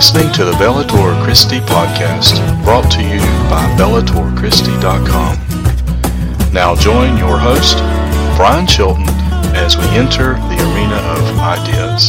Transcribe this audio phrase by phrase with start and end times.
[0.00, 5.36] Listening to the Bellator Christi podcast, brought to you by BellatorChristi.com.
[6.54, 7.76] Now join your host,
[8.34, 9.04] Brian Chilton,
[9.54, 12.08] as we enter the arena of ideas.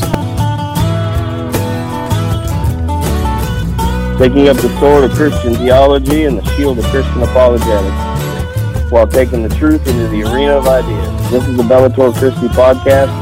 [4.17, 9.43] Taking up the sword of Christian theology and the shield of Christian apologetics, while taking
[9.43, 11.29] the truth into the arena of ideas.
[11.29, 13.20] This is the Bellator Christi podcast.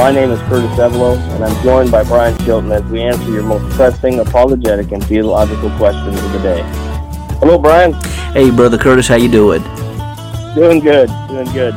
[0.00, 3.42] My name is Curtis Evelo, and I'm joined by Brian Chilton as we answer your
[3.42, 6.62] most pressing apologetic and theological questions of the day.
[7.38, 7.92] Hello, Brian.
[8.32, 9.62] Hey, brother Curtis, how you doing?
[10.54, 11.74] Doing good, doing good.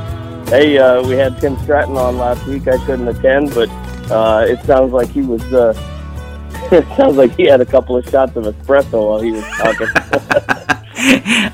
[0.48, 2.66] Hey, uh, we had Tim Stratton on last week.
[2.70, 3.68] I couldn't attend, but
[4.10, 5.44] uh, it sounds like he was.
[5.54, 5.74] Uh,
[6.72, 9.88] it sounds like he had a couple of shots of espresso while he was talking.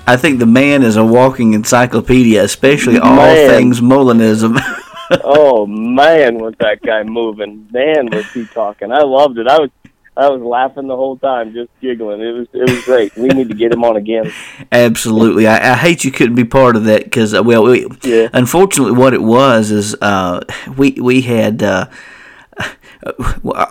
[0.05, 3.49] I think the man is a walking encyclopedia, especially all Man.
[3.49, 4.59] things Molinism.
[5.23, 7.67] Oh man, was that guy moving?
[7.71, 8.91] Man, was he talking?
[8.91, 9.47] I loved it.
[9.47, 9.69] I was.
[10.17, 12.19] I was laughing the whole time, just giggling.
[12.19, 13.15] It was it was great.
[13.15, 14.33] We need to get him on again.
[14.69, 18.27] Absolutely, I, I hate you couldn't be part of that because, uh, well, we, Yeah.
[18.33, 20.41] unfortunately, what it was is uh,
[20.75, 21.63] we we had.
[21.63, 21.85] Uh,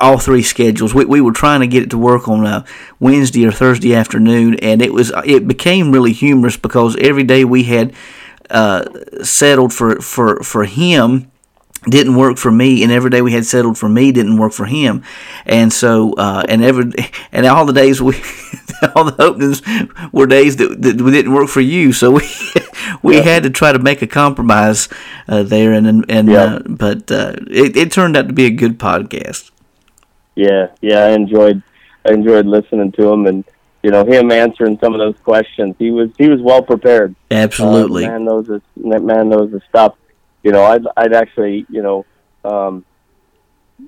[0.01, 0.95] all three schedules.
[0.95, 2.65] We, we were trying to get it to work on a
[2.99, 7.65] Wednesday or Thursday afternoon, and it was it became really humorous because every day we
[7.65, 7.93] had
[8.51, 8.85] uh,
[9.23, 11.31] settled for for for him
[11.89, 14.67] didn't work for me, and every day we had settled for me didn't work for
[14.67, 15.03] him,
[15.47, 16.91] and so uh, and every
[17.33, 18.15] and all the days we
[18.95, 19.63] all the openings
[20.13, 22.23] were days that, that didn't work for you, so we
[23.03, 23.23] we Yeah.
[23.23, 24.89] had to try to make a compromise
[25.29, 26.43] uh, there, and and, Yeah.
[26.43, 29.51] uh, but uh, it, it turned out to be a good podcast.
[30.35, 31.63] Yeah, yeah, I enjoyed
[32.05, 33.45] I enjoyed listening to him and
[33.89, 35.75] you know him answering some of those questions.
[35.79, 37.15] He was he was well prepared.
[37.31, 38.61] Absolutely, Uh, man knows his
[38.91, 39.95] that man knows his stuff.
[40.43, 42.05] You know, I'd I'd actually you know,
[42.45, 42.85] um,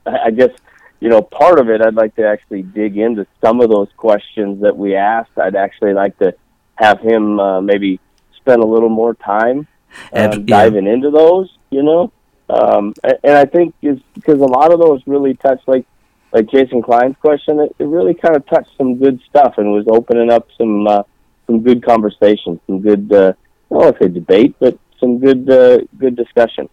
[0.06, 0.52] I, I guess
[1.00, 1.82] you know part of it.
[1.82, 5.36] I'd like to actually dig into some of those questions that we asked.
[5.36, 6.34] I'd actually like to
[6.76, 8.00] have him uh, maybe
[8.36, 9.68] spend a little more time
[10.14, 10.28] yeah.
[10.28, 11.54] diving into those.
[11.68, 12.12] You know,
[12.48, 15.84] um, a- and I think is because a lot of those really touch like
[16.32, 17.60] like Jason Klein's question.
[17.60, 21.02] It, it really kind of touched some good stuff and was opening up some uh,
[21.46, 23.32] some good conversation, some good uh,
[23.70, 26.68] I don't say debate, but some good uh, good discussion.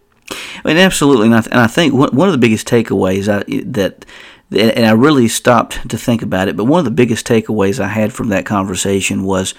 [0.64, 4.04] Mean, absolutely, and I, th- and I think one of the biggest takeaways I, that,
[4.50, 7.88] and I really stopped to think about it, but one of the biggest takeaways I
[7.88, 9.54] had from that conversation was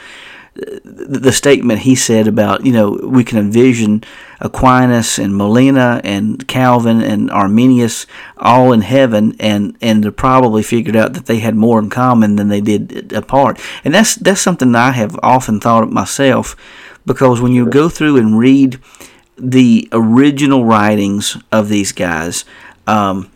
[0.56, 4.04] the, statement he said about you know we can envision
[4.40, 8.06] Aquinas and Molina and Calvin and Arminius
[8.38, 12.50] all in heaven, and and probably figured out that they had more in common than
[12.50, 16.56] they did apart, and that's that's something that I have often thought of myself,
[17.06, 18.80] because when you go through and read
[19.38, 22.44] the original writings of these guys,
[22.88, 23.32] um,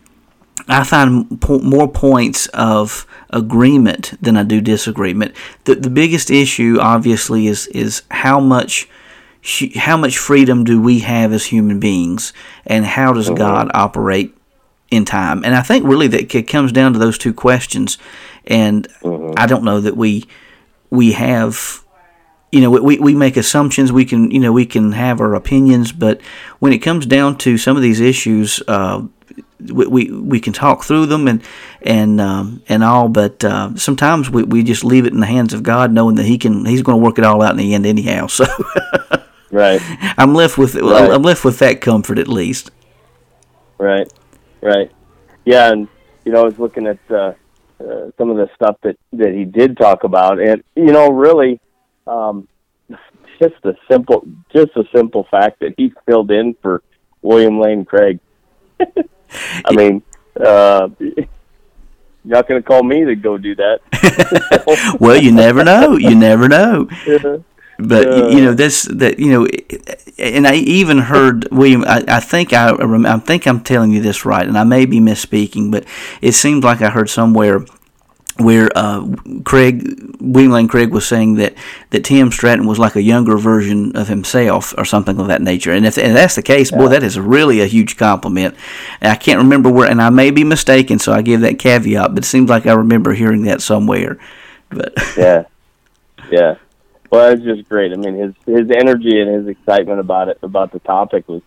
[0.68, 5.34] I find more points of agreement than I do disagreement.
[5.64, 8.88] The the biggest issue, obviously, is is how much
[9.74, 12.32] how much freedom do we have as human beings,
[12.66, 14.34] and how does God operate
[14.90, 15.44] in time?
[15.44, 17.98] And I think really that it comes down to those two questions.
[18.46, 18.88] And
[19.36, 20.24] I don't know that we
[20.90, 21.84] we have
[22.52, 25.90] you know we, we make assumptions we can you know we can have our opinions
[25.90, 26.20] but
[26.60, 29.02] when it comes down to some of these issues uh,
[29.60, 31.42] we, we we can talk through them and
[31.82, 35.52] and um, and all but uh, sometimes we, we just leave it in the hands
[35.54, 37.74] of God knowing that he can he's going to work it all out in the
[37.74, 38.44] end anyhow so
[39.50, 39.80] Right,
[40.18, 41.10] I'm left with Right.
[41.10, 42.70] I'm left with that comfort at least
[43.78, 44.12] right,
[44.60, 44.90] right.
[45.44, 45.88] Yeah, and
[46.24, 47.34] you know, I was looking at uh,
[47.80, 51.60] uh, some of the stuff that that he did talk about, and you know, really,
[52.06, 52.48] um,
[53.40, 56.82] just the simple, just the simple fact that he filled in for
[57.22, 58.20] William Lane Craig.
[59.64, 60.02] I mean,
[60.38, 61.26] uh, you're
[62.24, 63.80] not going to call me to go do that.
[65.00, 67.38] well you never know you never know Yeah.
[67.78, 68.28] But Yeah.
[68.28, 69.48] you know this that you know,
[70.18, 71.84] and I even heard William.
[71.84, 75.00] I, I think I I think I'm telling you this right, and I may be
[75.00, 75.84] misspeaking, but
[76.22, 77.64] it seemed like I heard somewhere
[78.38, 79.06] where uh,
[79.44, 81.54] Craig William Lane Craig was saying that
[81.90, 85.72] that Tim Stratton was like a younger version of himself or something of that nature.
[85.72, 88.56] And if and that's the case, boy, that is really a huge compliment.
[89.00, 92.14] And I can't remember where, and I may be mistaken, so I give that caveat.
[92.14, 94.18] But it seems like I remember hearing that somewhere.
[94.68, 95.44] But yeah,
[96.30, 96.56] yeah.
[97.10, 97.92] Well, it's just great.
[97.92, 101.42] I mean, his his energy and his excitement about it, about the topic, was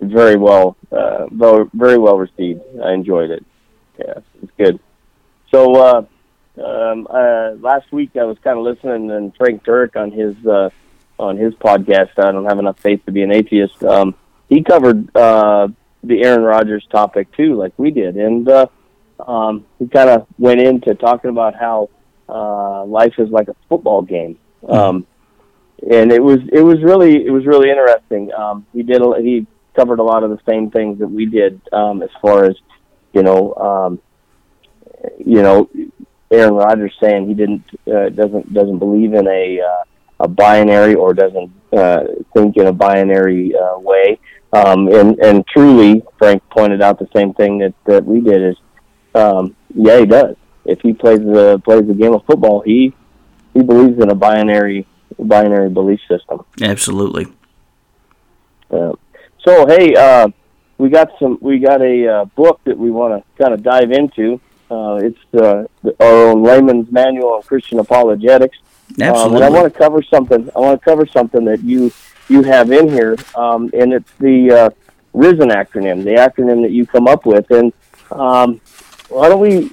[0.00, 1.26] very well, uh,
[1.74, 2.62] very well received.
[2.82, 3.44] I enjoyed it.
[3.98, 4.80] Yeah, it's good.
[5.50, 6.06] So uh,
[6.58, 10.70] um, uh, last week I was kind of listening and Frank Turek on his uh,
[11.18, 12.10] on his podcast.
[12.18, 13.82] I don't have enough faith to be an atheist.
[13.84, 14.14] Um,
[14.48, 15.68] he covered uh,
[16.02, 18.66] the Aaron Rodgers topic too, like we did, and uh,
[19.26, 21.88] um, he kind of went into talking about how
[22.28, 24.38] uh, life is like a football game.
[24.68, 25.06] Um,
[25.90, 28.32] and it was it was really it was really interesting.
[28.32, 31.60] Um, he did a, he covered a lot of the same things that we did
[31.72, 32.56] um, as far as
[33.12, 34.00] you know um,
[35.18, 35.68] you know
[36.32, 39.84] Aaron Rodgers saying he didn't uh, doesn't doesn't believe in a uh,
[40.20, 44.18] a binary or doesn't uh, think in a binary uh, way.
[44.52, 48.56] Um, and and truly, Frank pointed out the same thing that that we did is
[49.14, 50.36] um, yeah he does.
[50.64, 52.94] If he plays the plays the game of football, he
[53.52, 54.86] he believes in a binary
[55.18, 56.44] binary belief system.
[56.62, 57.26] Absolutely.
[58.70, 58.92] Uh,
[59.44, 60.28] so hey, uh,
[60.78, 63.92] we got some we got a uh, book that we want to kind of dive
[63.92, 64.40] into.
[64.72, 65.64] Uh, it's uh,
[66.00, 68.56] our own layman's manual on Christian apologetics.
[68.98, 69.20] Absolutely.
[69.20, 70.48] Um, and I want to cover something.
[70.56, 71.92] I want to cover something that you
[72.28, 74.70] you have in here, um, and it's the uh,
[75.12, 77.50] RISEN acronym, the acronym that you come up with.
[77.50, 77.72] And
[78.10, 78.62] um,
[79.10, 79.70] why don't we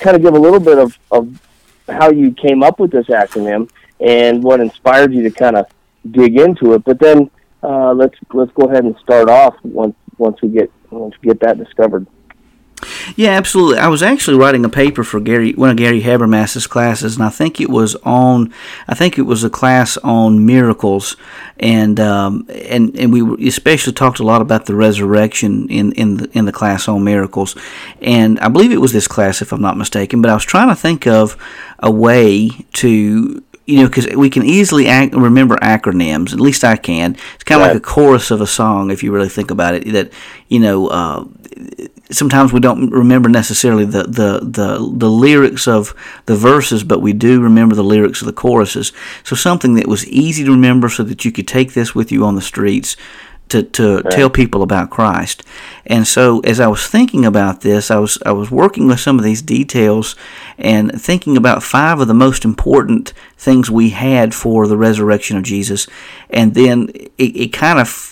[0.00, 1.40] kind of give a little bit of, of
[1.88, 3.70] how you came up with this acronym
[4.00, 5.66] and what inspired you to kind of
[6.10, 6.82] dig into it?
[6.82, 7.30] But then
[7.62, 11.38] uh, let's let's go ahead and start off once once we get once we get
[11.40, 12.04] that discovered.
[13.16, 13.78] Yeah, absolutely.
[13.78, 17.30] I was actually writing a paper for Gary, one of Gary Habermas's classes, and I
[17.30, 18.52] think it was on,
[18.88, 21.16] I think it was a class on miracles,
[21.58, 26.30] and um, and and we especially talked a lot about the resurrection in in the
[26.32, 27.56] in the class on miracles,
[28.00, 30.22] and I believe it was this class if I'm not mistaken.
[30.22, 31.36] But I was trying to think of
[31.78, 36.32] a way to you know, because we can easily ac- remember acronyms.
[36.32, 37.16] At least I can.
[37.34, 37.74] It's kind of right.
[37.74, 39.92] like a chorus of a song, if you really think about it.
[39.92, 40.12] That
[40.48, 41.24] you know, uh,
[42.10, 45.94] sometimes we don't remember necessarily the, the, the, the lyrics of
[46.26, 48.92] the verses, but we do remember the lyrics of the choruses.
[49.24, 52.24] So something that was easy to remember, so that you could take this with you
[52.24, 52.96] on the streets
[53.50, 54.10] to, to right.
[54.10, 55.42] tell people about Christ.
[55.84, 59.18] And so as I was thinking about this, I was I was working with some
[59.18, 60.16] of these details
[60.56, 65.42] and thinking about five of the most important things we had for the resurrection of
[65.42, 65.88] Jesus.
[66.30, 68.09] And then it, it kind of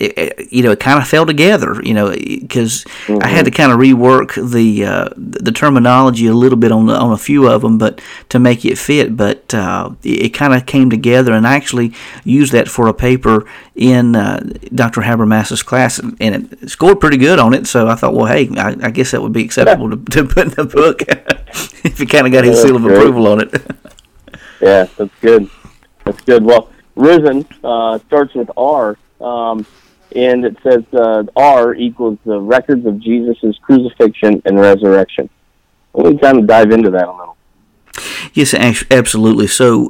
[0.00, 3.22] it, it, you know, it kind of fell together, you know, because mm-hmm.
[3.22, 6.94] I had to kind of rework the uh, the terminology a little bit on the,
[6.94, 9.16] on a few of them, but to make it fit.
[9.16, 11.92] But uh, it, it kind of came together, and I actually
[12.24, 14.40] used that for a paper in uh,
[14.74, 15.02] Dr.
[15.02, 17.66] Habermas's class, and it scored pretty good on it.
[17.66, 20.46] So I thought, well, hey, I, I guess that would be acceptable to, to put
[20.46, 21.02] in the book
[21.84, 23.52] if it kind of got his seal of approval on it.
[24.62, 25.50] yeah, that's good.
[26.04, 26.42] That's good.
[26.42, 28.96] Well, Risen uh, starts with R.
[29.20, 29.66] Um,
[30.14, 35.30] and it says uh, R equals the records of Jesus' crucifixion and resurrection.
[35.94, 37.36] Let me kind of dive into that a little.
[38.32, 39.46] Yes, absolutely.
[39.46, 39.88] So,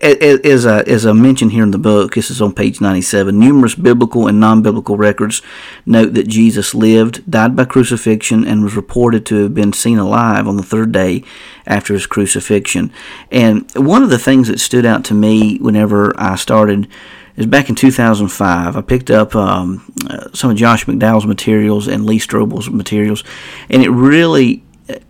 [0.00, 3.74] as I, as I mentioned here in the book, this is on page 97, numerous
[3.74, 5.42] biblical and non biblical records
[5.84, 10.48] note that Jesus lived, died by crucifixion, and was reported to have been seen alive
[10.48, 11.22] on the third day
[11.66, 12.92] after his crucifixion.
[13.30, 16.88] And one of the things that stood out to me whenever I started
[17.36, 18.76] is back in 2005.
[18.76, 23.24] I picked up um, uh, some of Josh McDowell's materials and Lee Strobel's materials,
[23.68, 24.62] and it really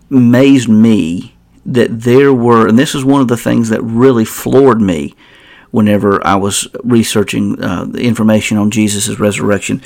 [0.09, 4.81] amazed me that there were, and this is one of the things that really floored
[4.81, 5.13] me
[5.71, 9.81] whenever I was researching uh, the information on Jesus' resurrection,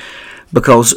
[0.53, 0.95] because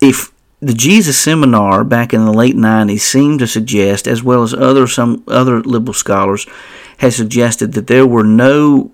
[0.00, 4.54] if the Jesus Seminar back in the late 90s seemed to suggest, as well as
[4.54, 6.46] other some other liberal scholars,
[6.98, 8.92] had suggested that there were no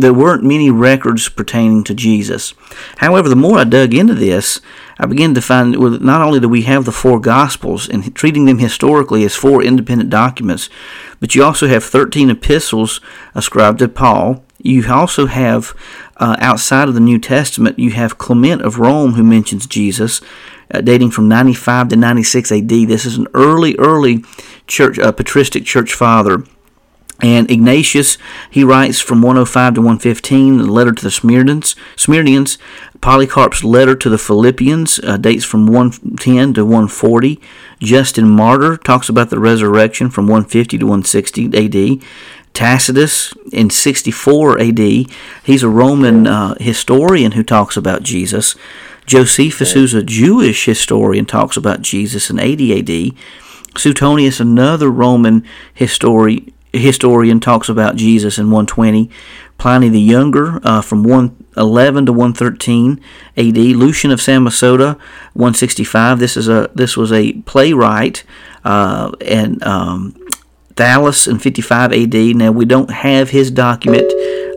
[0.00, 2.54] there weren't many records pertaining to Jesus.
[2.98, 4.60] However, the more I dug into this,
[4.98, 8.44] I began to find that not only do we have the four Gospels and treating
[8.44, 10.68] them historically as four independent documents,
[11.20, 13.00] but you also have 13 epistles
[13.34, 14.44] ascribed to Paul.
[14.62, 15.74] You also have,
[16.18, 20.20] uh, outside of the New Testament, you have Clement of Rome who mentions Jesus,
[20.72, 22.68] uh, dating from 95 to 96 AD.
[22.68, 24.22] This is an early, early
[24.66, 26.44] church, uh, patristic church father
[27.22, 28.18] and Ignatius,
[28.50, 31.74] he writes from 105 to 115, the letter to the Smyrnians.
[31.96, 32.58] Smyrnians.
[33.00, 37.40] Polycarp's letter to the Philippians uh, dates from 110 to 140.
[37.78, 42.02] Justin Martyr talks about the resurrection from 150 to 160 AD.
[42.52, 44.78] Tacitus in 64 AD,
[45.44, 48.54] he's a Roman uh, historian who talks about Jesus.
[49.06, 53.16] Josephus, who's a Jewish historian, talks about Jesus in 80 AD.
[53.78, 59.10] Suetonius, another Roman historian, historian talks about Jesus in 120.
[59.58, 63.00] Pliny the Younger uh, from 111 to 113
[63.36, 63.56] AD.
[63.56, 64.96] Lucian of Samosata
[65.34, 66.18] 165.
[66.18, 68.24] This is a this was a playwright
[68.64, 70.16] uh, and um,
[70.74, 72.14] Thallus in 55 AD.
[72.36, 74.10] Now we don't have his document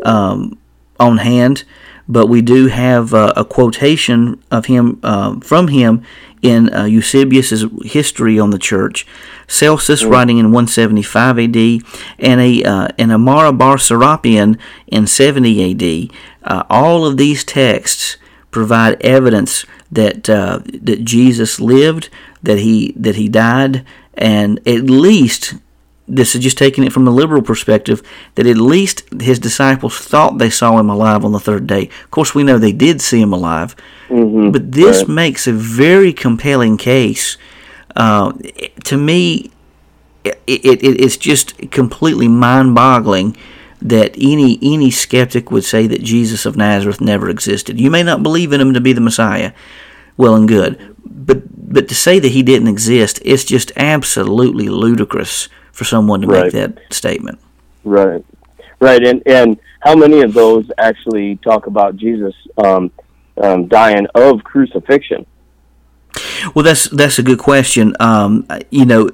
[0.06, 0.58] um,
[1.00, 1.66] on hand,
[2.08, 6.04] but we do have uh, a quotation of him uh, from him
[6.42, 9.08] in uh, Eusebius's history on the church,
[9.54, 10.10] Celsus Mm.
[10.12, 11.82] writing in 175 AD,
[12.20, 14.58] and a uh, and Amara Bar Serapion
[14.88, 16.12] in 70 AD.
[16.44, 18.18] Uh, all of these texts
[18.52, 22.10] provide evidence that uh, that Jesus lived,
[22.42, 25.56] that he that he died, and at least
[26.06, 28.04] this is just taking it from a liberal perspective
[28.36, 31.84] that at least his disciples thought they saw him alive on the third day.
[32.04, 33.74] Of course, we know they did see him alive,
[34.10, 35.08] hmm but this Right.
[35.10, 37.38] makes a very compelling case.
[37.96, 38.34] Uh,
[38.86, 39.52] to me,
[40.24, 43.36] it, it, it's just completely mind-boggling
[43.82, 47.80] that any any skeptic would say that Jesus of Nazareth never existed.
[47.80, 49.52] You may not believe in him to be the Messiah,
[50.16, 55.50] well and good, but but to say that he didn't exist, it's just absolutely ludicrous
[55.72, 56.44] for someone to Right.
[56.46, 57.40] make that statement.
[57.84, 58.24] Right,
[58.80, 62.90] right, and and how many of those actually talk about Jesus um,
[63.42, 65.26] um, dying of crucifixion?
[66.54, 67.96] Well, that's that's a good question.
[68.00, 69.10] Um, you know,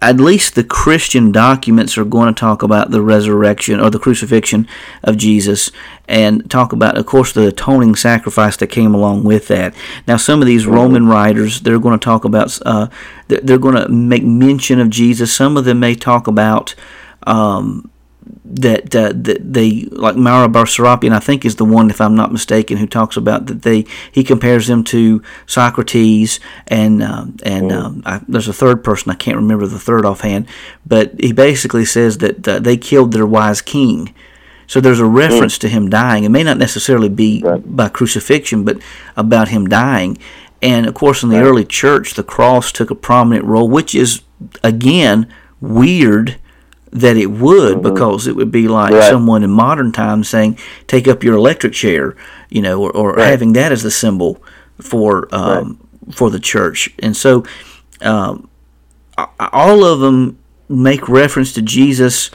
[0.00, 4.68] at least the Christian documents are going to talk about the resurrection or the crucifixion
[5.02, 5.70] of Jesus,
[6.08, 9.74] and talk about, of course, the atoning sacrifice that came along with that.
[10.06, 12.88] Now, some of these Roman writers they're going to talk about, uh,
[13.28, 15.32] they're going to make mention of Jesus.
[15.32, 16.74] Some of them may talk about.
[17.26, 17.90] Um,
[18.44, 22.14] that uh, that they like Mara Bar Serapion, I think is the one, if I'm
[22.14, 27.72] not mistaken, who talks about that they he compares them to Socrates and um, and
[27.72, 30.46] um, I, there's a third person I can't remember the third offhand,
[30.86, 34.14] but he basically says that uh, they killed their wise king.
[34.66, 36.24] So there's a reference to him dying.
[36.24, 37.76] It may not necessarily be Right.
[37.76, 38.78] by crucifixion, but
[39.16, 40.16] about him dying.
[40.62, 41.44] And of course, in the Right.
[41.44, 44.22] early church, the cross took a prominent role, which is
[44.62, 45.26] again
[45.60, 46.36] weird
[46.94, 49.00] that it would because it would be like Mm-hmm.
[49.00, 49.10] Right.
[49.10, 52.16] someone in modern times saying take up your electric chair
[52.50, 53.26] you know or, or Right.
[53.28, 54.40] having that as the symbol
[54.80, 55.78] for um,
[56.12, 57.44] for the church and so
[58.00, 58.48] um,
[59.40, 62.30] all of them make reference to Jesus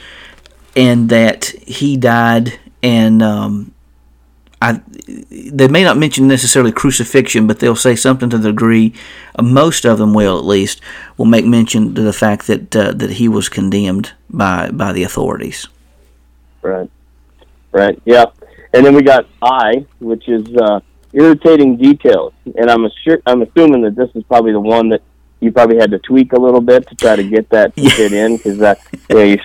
[0.76, 3.72] and that he died and um,
[4.62, 4.80] I,
[5.30, 8.92] they may not mention necessarily crucifixion, but they'll say something to the degree,
[9.38, 10.82] uh, most of them will at least,
[11.16, 15.02] will make mention to the fact that uh, that he was condemned by by the
[15.02, 15.66] authorities.
[16.60, 16.90] Right,
[17.72, 18.26] right, yeah.
[18.74, 20.80] And then we got I, which is uh,
[21.14, 25.02] irritating details, and I'm assur- I'm assuming that this is probably the one that
[25.40, 28.12] you probably had to tweak a little bit to try to get that to fit
[28.12, 29.38] in because that yeah, you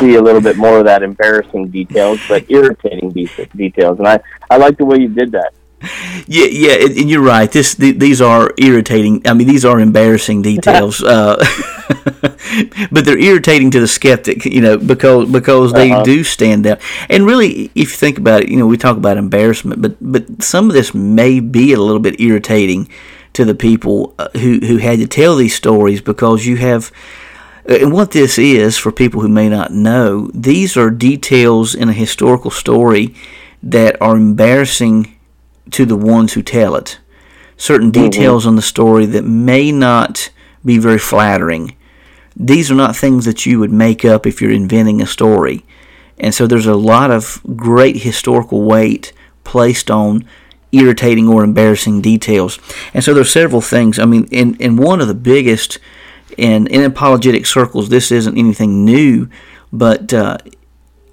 [0.00, 4.20] see a little bit more of that embarrassing details, but irritating de- details, and I
[4.50, 5.52] I like the way you did that.
[6.26, 7.50] Yeah, yeah, and, you're right.
[7.50, 9.22] This th- these are irritating.
[9.24, 11.36] I mean, these are embarrassing details, uh,
[12.90, 16.02] but they're irritating to the skeptic, you know, because because they Uh-huh.
[16.02, 16.80] do stand out.
[17.08, 20.42] And really, if you think about it, you know, we talk about embarrassment, but but
[20.42, 22.88] some of this may be a little bit irritating
[23.34, 26.90] to the people uh, who who had to tell these stories because you have.
[27.68, 31.88] Uh, and what this is, for people who may not know, these are details in
[31.88, 33.14] a historical story
[33.62, 35.16] that are embarrassing
[35.70, 36.98] to the ones who tell it.
[37.56, 38.08] Certain mm-hmm.
[38.08, 40.30] details on the story that may not
[40.64, 41.76] be very flattering.
[42.36, 45.64] These are not things that you would make up if you're inventing a story.
[46.18, 49.12] And so there's a lot of great historical weight
[49.44, 50.24] placed on
[50.70, 52.58] irritating or embarrassing details.
[52.92, 53.98] And so there's several things.
[53.98, 55.78] I mean, in, in one of the biggest,
[56.38, 59.28] in, in apologetic circles, this isn't anything new,
[59.72, 60.38] but uh,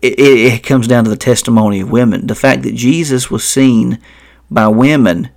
[0.02, 2.28] it, it comes down to the testimony of women.
[2.28, 4.00] The fact that Jesus was seen
[4.50, 5.30] by women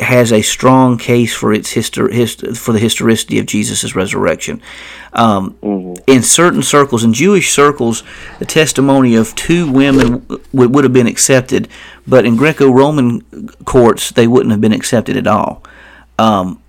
[0.00, 4.62] has a strong case for its histor- hist- for the historicity of Jesus' resurrection.
[5.12, 5.56] Um,
[6.06, 8.04] In certain circles, in Jewish circles,
[8.38, 11.66] the testimony of two women w- would have been accepted,
[12.06, 13.22] but in Greco-Roman
[13.64, 15.62] courts, they wouldn't have been accepted at all.
[16.18, 16.60] Um,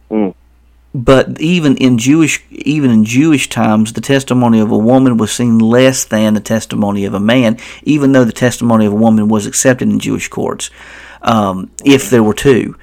[0.93, 5.59] but even in Jewish even in Jewish times, the testimony of a woman was seen
[5.59, 9.45] less than the testimony of a man, even though the testimony of a woman was
[9.45, 10.69] accepted in Jewish courts,
[11.21, 12.75] um, if there were two.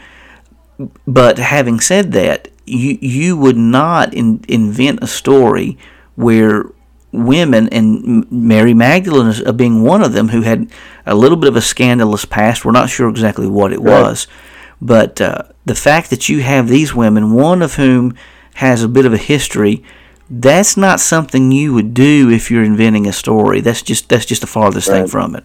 [1.06, 5.76] But having said that, you you would not in, invent a story
[6.14, 6.66] where
[7.12, 10.70] women and Mary Magdalene uh, being one of them who had
[11.06, 12.64] a little bit of a scandalous past.
[12.64, 14.02] We're not sure exactly what it Right.
[14.02, 14.26] was,
[14.80, 18.14] but uh, the fact that you have these women, one of whom
[18.54, 19.82] has a bit of a history,
[20.28, 23.60] that's not something you would do if you're inventing a story.
[23.60, 25.44] That's just that's just the farthest thing from it.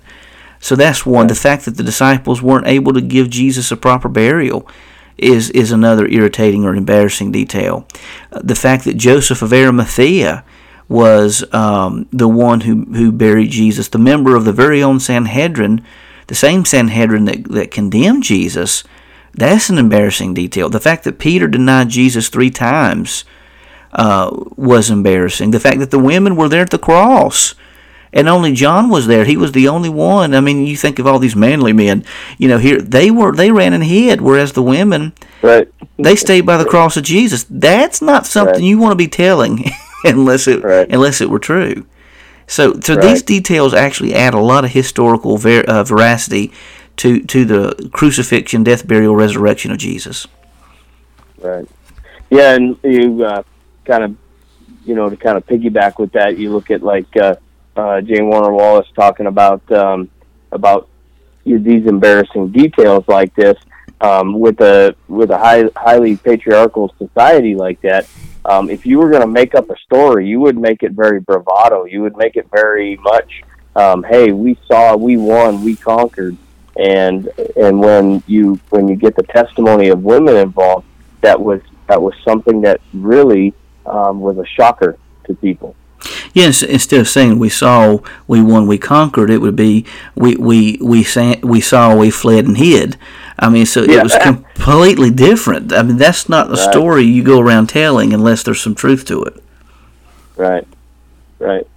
[0.59, 1.27] So that's one.
[1.27, 4.67] The fact that the disciples weren't able to give Jesus a proper burial
[5.17, 7.87] is is another irritating or embarrassing detail.
[8.31, 10.43] The fact that Joseph of Arimathea
[10.87, 15.85] was um, the one who who buried Jesus, the member of the very own Sanhedrin,
[16.27, 18.83] the same Sanhedrin that that condemned Jesus,
[19.33, 20.69] That's an embarrassing detail.
[20.69, 23.23] The fact that Peter denied Jesus three times
[23.93, 25.51] uh, was embarrassing.
[25.51, 27.55] The fact that the women were there at the cross
[28.13, 29.25] and only John was there.
[29.25, 30.33] He was the only one.
[30.33, 32.03] I mean, you think of all these manly men.
[32.37, 36.45] You know, here they were they ran and hid, whereas the women, right, they stayed
[36.45, 37.45] by the cross of Jesus.
[37.49, 38.63] That's not something right.
[38.63, 39.63] you want to be telling
[40.03, 40.87] unless it right.
[40.91, 41.85] unless it were true.
[42.47, 43.01] So, so right.
[43.01, 46.51] these details actually add a lot of historical ver- uh, veracity
[46.97, 50.27] to to the crucifixion, death, burial, resurrection of Jesus.
[51.39, 51.67] Right.
[52.29, 53.43] Yeah, and you uh,
[53.85, 54.15] kind of,
[54.85, 57.35] you know, to kind of piggyback with that, you look at like uh,
[57.75, 58.21] uh, J.
[58.21, 60.09] Warner Wallace talking about um,
[60.51, 60.87] about
[61.43, 63.57] these embarrassing details like this
[64.01, 68.07] um, with a with a high, highly patriarchal society like that.
[68.43, 71.19] Um, if you were going to make up a story, you would make it very
[71.19, 71.85] bravado.
[71.85, 73.43] You would make it very much,
[73.75, 76.37] um, "Hey, we saw, we won, we conquered."
[76.77, 80.87] And and when you when you get the testimony of women involved,
[81.21, 83.53] that was that was something that really
[83.85, 85.75] um, was a shocker to people.
[86.33, 89.85] Yes, instead of saying we saw, we won, we conquered, it would be
[90.15, 92.97] we we we sa- we saw, we fled and hid.
[93.37, 93.99] I mean, so yeah.
[93.99, 95.73] it was completely different.
[95.73, 96.71] I mean, that's not the right.
[96.71, 99.43] story you go around telling unless there's some truth to it.
[100.37, 100.67] Right,
[101.39, 101.67] right.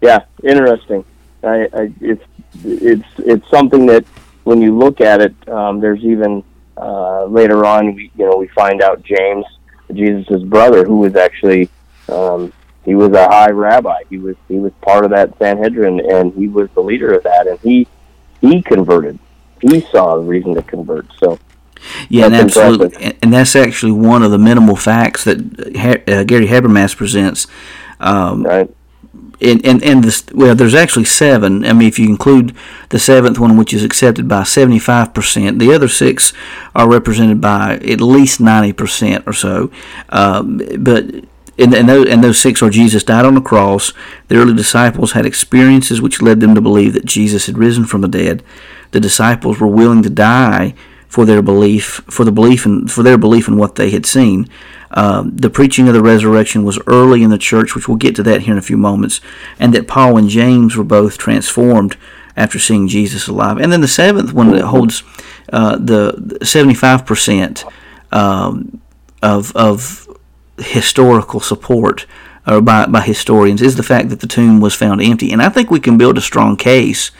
[0.00, 1.04] Yeah, interesting.
[1.42, 2.24] I, I it's
[2.64, 4.04] it's it's something that
[4.44, 6.44] when you look at it, um, there's even
[6.76, 9.44] uh, later on, we, you know, we find out James,
[9.92, 11.68] Jesus' brother, who was actually
[12.08, 12.52] um,
[12.84, 14.02] he was a high rabbi.
[14.08, 17.46] He was he was part of that Sanhedrin, and he was the leader of that.
[17.46, 17.86] And he
[18.40, 19.18] he converted.
[19.60, 21.06] He saw a reason to convert.
[21.18, 21.38] So
[22.08, 23.18] yeah, and absolutely, impressive.
[23.22, 25.38] and that's actually one of the minimal facts that
[26.08, 27.46] uh, Gary Habermas presents.
[27.98, 28.70] Um, right.
[29.40, 31.64] And, and and this well, there's actually seven.
[31.66, 32.56] I mean, if you include
[32.88, 36.32] the seventh one, which is accepted by 75 percent, the other six
[36.74, 39.70] are represented by at least 90 percent or so.
[40.08, 41.04] Um, but
[41.58, 43.92] and, and, those, and those six are Jesus died on the cross.
[44.28, 48.02] The early disciples had experiences which led them to believe that Jesus had risen from
[48.02, 48.42] the dead.
[48.90, 50.74] The disciples were willing to die
[51.08, 54.48] for their belief, for the belief in, for their belief in what they had seen.
[54.90, 58.22] Um, the preaching of the resurrection was early in the church, which we'll get to
[58.22, 59.20] that here in a few moments,
[59.58, 61.96] and that Paul and James were both transformed
[62.36, 63.58] after seeing Jesus alive.
[63.58, 65.02] And then the seventh one that holds
[65.52, 67.64] uh, the seventy-five percent
[68.12, 68.80] um,
[69.22, 70.08] of of
[70.58, 72.06] historical support
[72.46, 75.32] or by, by historians is the fact that the tomb was found empty.
[75.32, 77.10] And I think we can build a strong case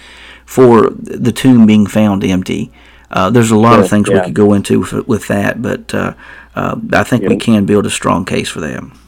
[0.45, 2.71] for the tomb being found empty.
[3.11, 4.17] Uh, there's a lot sure, of things yeah.
[4.17, 6.15] we could go into with, with that, but uh,
[6.57, 7.29] uh, I think yeah.
[7.29, 8.99] we can build a strong case for them.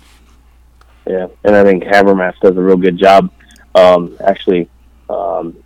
[1.06, 3.30] Yeah, and I think Habermas does a real good job
[3.74, 4.68] um, actually
[5.08, 5.56] um,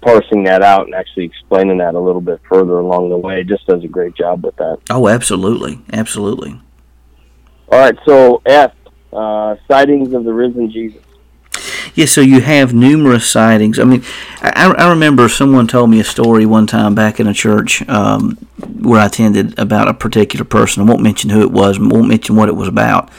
[0.00, 3.44] parsing that out and actually explaining that a little bit further along the way.
[3.44, 4.78] Just does a great job with that.
[4.90, 6.60] Oh, absolutely, absolutely.
[7.70, 8.72] All right, so F,
[9.12, 11.02] uh, sightings of the risen Jesus.
[11.94, 13.78] Yeah, so you have numerous sightings.
[13.78, 14.02] I mean,
[14.42, 18.36] I, I remember someone told me a story one time back in a church um,
[18.80, 20.82] where I attended about a particular person.
[20.82, 23.10] I won't mention who it was, won't mention what it was about,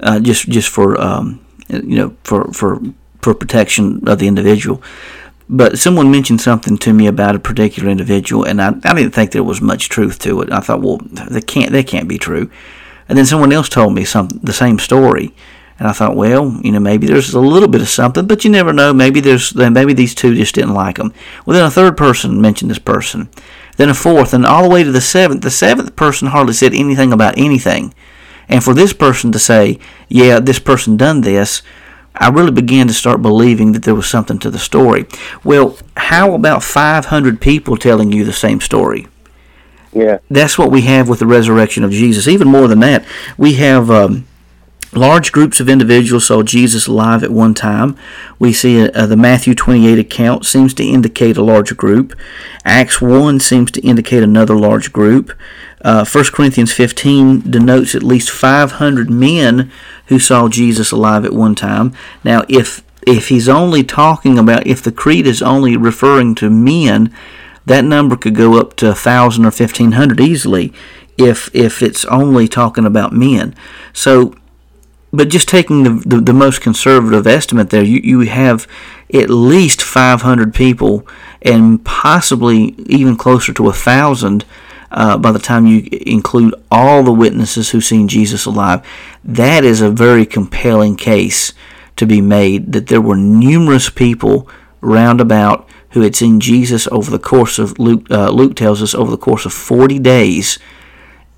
[0.00, 2.80] uh, just just for um, you know for for
[3.20, 4.82] for protection of the individual.
[5.48, 9.30] But someone mentioned something to me about a particular individual, and I, I didn't think
[9.30, 10.50] there was much truth to it.
[10.50, 10.98] I thought, well,
[11.30, 12.50] they can't they can't be true.
[13.08, 15.32] And then someone else told me some the same story,
[15.78, 18.50] and I thought, well, you know, maybe there's a little bit of something, but you
[18.50, 18.94] never know.
[18.94, 21.12] Maybe there's maybe these two just didn't like them.
[21.44, 23.28] Well, then a third person mentioned this person,
[23.76, 25.42] then a fourth, and all the way to the seventh.
[25.42, 27.92] The seventh person hardly said anything about anything,
[28.48, 31.62] and for this person to say, yeah, this person done this.
[32.18, 35.04] I really began to start believing that there was something to the story.
[35.44, 39.06] Well, how about 500 people telling you the same story?
[39.92, 40.18] Yeah.
[40.30, 42.26] That's what we have with the resurrection of Jesus.
[42.26, 43.04] Even more than that,
[43.36, 44.26] we have um,
[44.92, 47.96] large groups of individuals saw Jesus alive at one time.
[48.38, 52.14] We see uh, the Matthew 28 account seems to indicate a larger group.
[52.64, 55.32] Acts 1 seems to indicate another large group.
[55.82, 59.70] Uh, 1 Corinthians 15 denotes at least 500 men
[60.06, 61.92] who saw Jesus alive at one time.
[62.24, 67.14] Now, if if he's only talking about if the creed is only referring to men,
[67.64, 70.72] that number could go up to a thousand or fifteen hundred easily
[71.16, 73.54] if if it's only talking about men.
[73.92, 74.34] So,
[75.16, 78.66] but just taking the, the, the most conservative estimate there, you, you have
[79.12, 81.06] at least 500 people
[81.42, 84.44] and possibly even closer to a thousand
[84.90, 88.86] uh, by the time you include all the witnesses who've seen Jesus alive.
[89.24, 91.52] That is a very compelling case
[91.96, 94.48] to be made that there were numerous people
[94.80, 98.10] roundabout who had seen Jesus over the course of Luke.
[98.10, 100.58] Uh, Luke tells us over the course of forty days,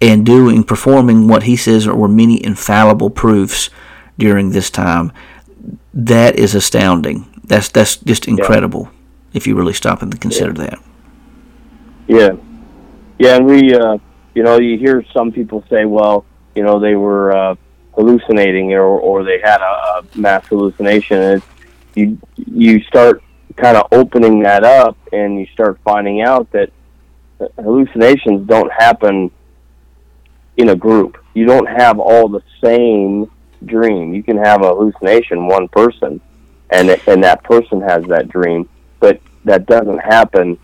[0.00, 3.70] and doing performing what he says were many infallible proofs
[4.18, 5.12] during this time.
[5.92, 7.26] That is astounding.
[7.44, 8.90] That's that's just incredible yeah.
[9.34, 10.70] if you really stop and consider yeah.
[10.70, 10.78] that.
[12.06, 12.30] Yeah,
[13.18, 13.98] yeah, and we, uh,
[14.34, 17.54] you know, you hear some people say, well, you know, they were uh,
[17.94, 21.20] hallucinating or or they had a, a mass hallucination.
[21.20, 21.42] And
[21.94, 23.22] you you start
[23.56, 26.70] kind of opening that up, and you start finding out that
[27.56, 29.30] hallucinations don't happen
[30.58, 31.16] in a group.
[31.34, 33.30] You don't have all the same
[33.64, 34.12] dream.
[34.12, 36.20] You can have a hallucination one person,
[36.70, 38.68] and and that person has that dream,
[39.00, 40.58] but that doesn't happen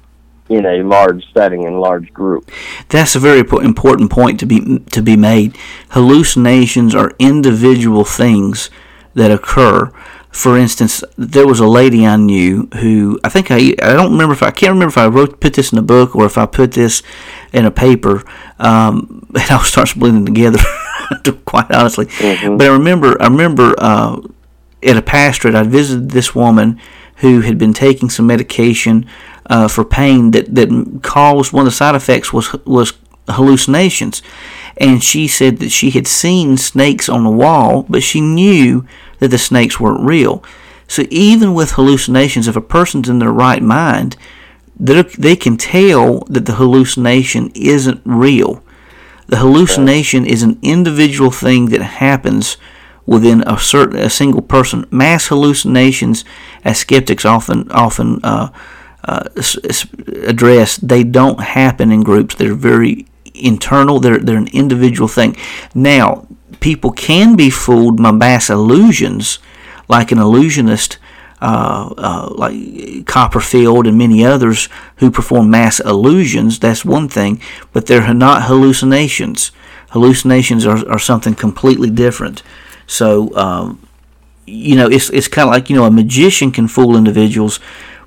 [0.48, 2.50] in a large setting and large group.
[2.88, 5.56] That's a very important point to be to be made.
[5.90, 8.68] Hallucinations are individual things
[9.14, 9.90] that occur.
[10.30, 14.34] For instance, there was a lady I knew who I think I I don't remember
[14.34, 16.36] if I, I can't remember if I wrote put this in a book or if
[16.36, 17.02] I put this
[17.54, 18.22] in a paper,
[18.58, 20.58] um, and I'll start blending together.
[21.44, 22.56] quite honestly, mm-hmm.
[22.56, 24.20] but I remember I remember uh,
[24.82, 26.80] at a pastorate I visited this woman
[27.16, 29.06] who had been taking some medication
[29.46, 32.92] uh, for pain that, that caused one of the side effects was was
[33.28, 34.22] hallucinations.
[34.76, 38.86] And she said that she had seen snakes on the wall, but she knew
[39.20, 40.42] that the snakes weren't real.
[40.88, 44.16] So even with hallucinations, if a person's in their right mind,
[44.76, 48.62] they can tell that the hallucination isn't real.
[49.26, 52.56] The hallucination is an individual thing that happens
[53.06, 54.86] within a certain a single person.
[54.90, 56.24] Mass hallucinations,
[56.64, 58.50] as skeptics often often uh,
[59.04, 59.28] uh,
[60.26, 62.34] address, they don't happen in groups.
[62.34, 64.00] They're very internal.
[64.00, 65.36] They're they're an individual thing.
[65.74, 66.26] Now,
[66.60, 69.38] people can be fooled by mass illusions,
[69.88, 70.98] like an illusionist.
[71.46, 77.38] Uh, uh, like Copperfield and many others who perform mass illusions, that's one thing,
[77.70, 79.52] but they're not hallucinations.
[79.90, 82.42] Hallucinations are, are something completely different.
[82.86, 83.86] So, um,
[84.46, 87.60] you know, it's, it's kind of like, you know, a magician can fool individuals,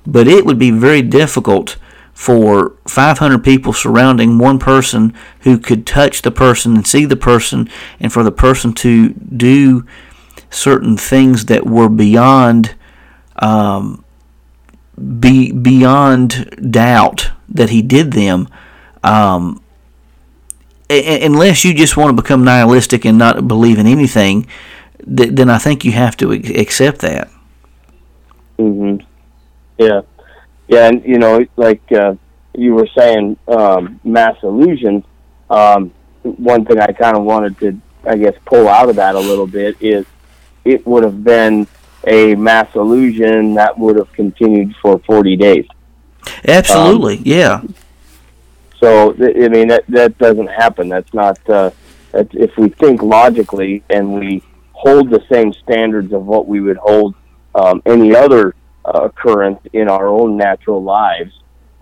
[0.04, 1.76] but it would be very difficult
[2.12, 7.70] for 500 people surrounding one person who could touch the person and see the person,
[8.00, 9.86] and for the person to do
[10.50, 12.74] certain things that were beyond
[13.38, 14.04] um,
[15.20, 18.48] be beyond doubt that he did them.
[19.02, 19.62] Um,
[20.90, 24.46] unless you just want to become nihilistic and not believe in anything,
[25.00, 27.28] then I think you have to accept that.
[28.58, 29.04] Mhm.
[29.78, 30.00] Yeah,
[30.66, 32.14] yeah, and you know, like uh,
[32.54, 35.04] you were saying, um, mass illusions.
[35.48, 39.20] Um, one thing I kind of wanted to, I guess, pull out of that a
[39.20, 40.04] little bit is
[40.64, 41.66] it would have been
[42.06, 45.66] a mass illusion that would have continued for 40 days.
[46.46, 47.62] Absolutely, um, yeah.
[48.80, 50.88] So I mean that that doesn't happen.
[50.88, 51.38] That's not.
[51.48, 51.70] Uh,
[52.12, 56.76] that's, if we think logically and we hold the same standards of what we would
[56.76, 57.14] hold
[57.54, 61.32] um, any other uh, occurrence in our own natural lives,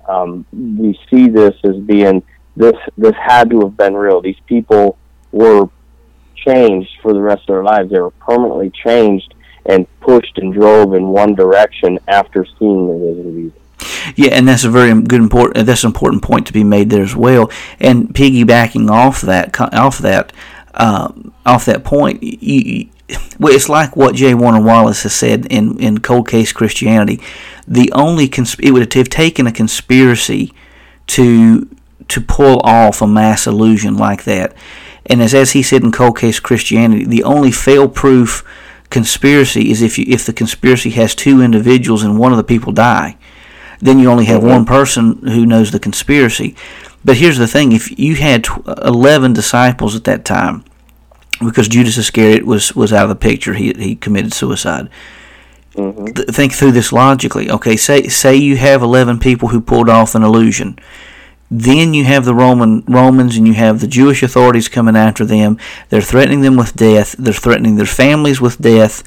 [0.08, 2.22] um, we see this as being
[2.56, 2.76] this.
[2.96, 4.20] This had to have been real.
[4.22, 4.96] These people
[5.32, 5.68] were
[6.34, 7.90] changed for the rest of their lives.
[7.90, 9.34] They were permanently changed
[9.68, 13.52] and pushed and drove in one direction after seeing the risen
[14.14, 15.66] yeah, and that's a very good important.
[15.66, 17.50] That's an important point to be made there as well.
[17.78, 20.32] And piggybacking off that, off that,
[20.74, 22.88] um, off that point, you,
[23.38, 24.34] well, it's like what J.
[24.34, 27.20] Warner Wallace has said in, in Cold Case Christianity.
[27.66, 30.52] The only consp- it would have taken a conspiracy
[31.08, 31.68] to
[32.08, 34.54] to pull off a mass illusion like that.
[35.06, 38.44] And as as he said in Cold Case Christianity, the only fail-proof
[38.90, 42.72] conspiracy is if you if the conspiracy has two individuals and one of the people
[42.72, 43.16] die
[43.80, 44.50] then you only have mm-hmm.
[44.50, 46.54] one person who knows the conspiracy.
[47.04, 50.64] But here's the thing: if you had eleven disciples at that time,
[51.44, 54.88] because Judas Iscariot was was out of the picture, he he committed suicide.
[55.74, 56.06] Mm-hmm.
[56.06, 57.50] Th- think through this logically.
[57.50, 60.78] Okay, say say you have eleven people who pulled off an illusion.
[61.50, 65.58] Then you have the Roman Romans and you have the Jewish authorities coming after them.
[65.88, 67.14] They're threatening them with death.
[67.18, 69.04] They're threatening their families with death.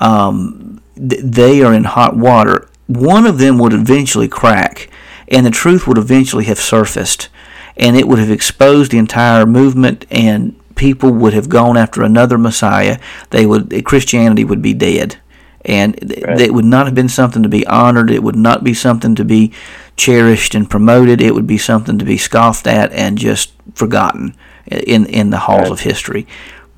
[0.00, 4.90] Um, th- they are in hot water one of them would eventually crack,
[5.28, 7.28] and the truth would eventually have surfaced,
[7.76, 12.36] and it would have exposed the entire movement, and people would have gone after another
[12.36, 12.98] Messiah.
[13.30, 15.18] They would Christianity would be dead,
[15.64, 15.96] and
[16.26, 16.40] right.
[16.40, 18.10] it would not have been something to be honored.
[18.10, 19.52] It would not be something to be
[19.96, 21.20] cherished and promoted.
[21.20, 25.62] It would be something to be scoffed at and just forgotten in in the halls
[25.62, 25.72] right.
[25.72, 26.26] of history.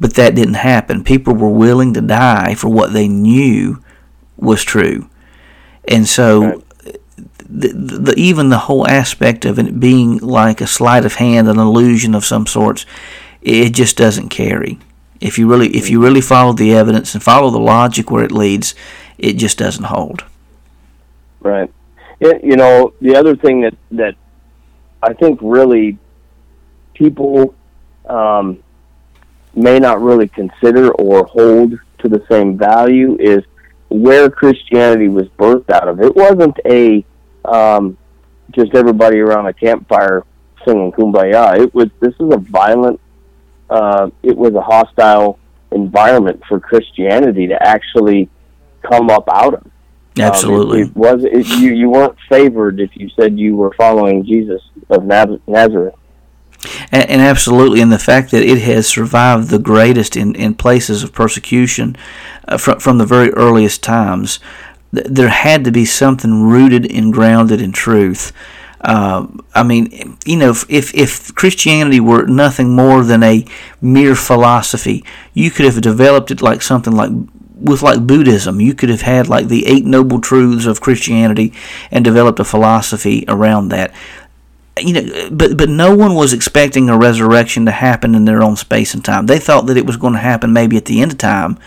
[0.00, 1.04] But that didn't happen.
[1.04, 3.82] People were willing to die for what they knew
[4.36, 5.08] was true.
[5.86, 6.64] And so
[7.48, 11.58] the, the, even the whole aspect of it being like a sleight of hand, an
[11.58, 12.86] illusion of some sorts,
[13.40, 14.78] it just doesn't carry.
[15.20, 18.32] If you really if you really follow the evidence and follow the logic where it
[18.32, 18.74] leads,
[19.18, 20.24] it just doesn't hold.
[21.40, 21.70] Right.
[22.20, 24.14] you know, the other thing that that
[25.02, 25.98] I think really
[26.94, 27.54] people
[28.06, 28.62] um,
[29.54, 33.44] may not really consider or hold to the same value is
[33.88, 36.00] where Christianity was birthed out of.
[36.00, 37.04] It wasn't a
[37.44, 37.96] um,
[38.50, 40.24] just everybody around a campfire
[40.64, 43.00] singing "Kumbaya." It was this is a violent.
[43.74, 45.40] Uh, it was a hostile
[45.72, 48.28] environment for Christianity to actually
[48.82, 49.70] come up out of.
[50.16, 51.74] Absolutely, um, it, it, was it, you.
[51.74, 55.96] You weren't favored if you said you were following Jesus of Nazareth.
[56.92, 61.02] And, and, absolutely, and the fact that it has survived the greatest in, in places
[61.02, 61.96] of persecution
[62.46, 64.38] uh, from, from the very earliest times,
[64.94, 68.32] th- there had to be something rooted and grounded in truth.
[68.84, 73.44] Uh, I mean, you know, if, if Christianity were nothing more than a
[73.80, 77.10] mere philosophy, you could have developed it like something like
[77.54, 78.60] with like Buddhism.
[78.60, 81.52] You could have had like the eight noble truths of Christianity
[81.90, 83.94] and developed a philosophy around that
[84.80, 88.56] you know, but but no one was expecting a resurrection to happen in their own
[88.56, 89.26] space and time.
[89.26, 91.58] They thought that it was going to happen maybe at the end of time,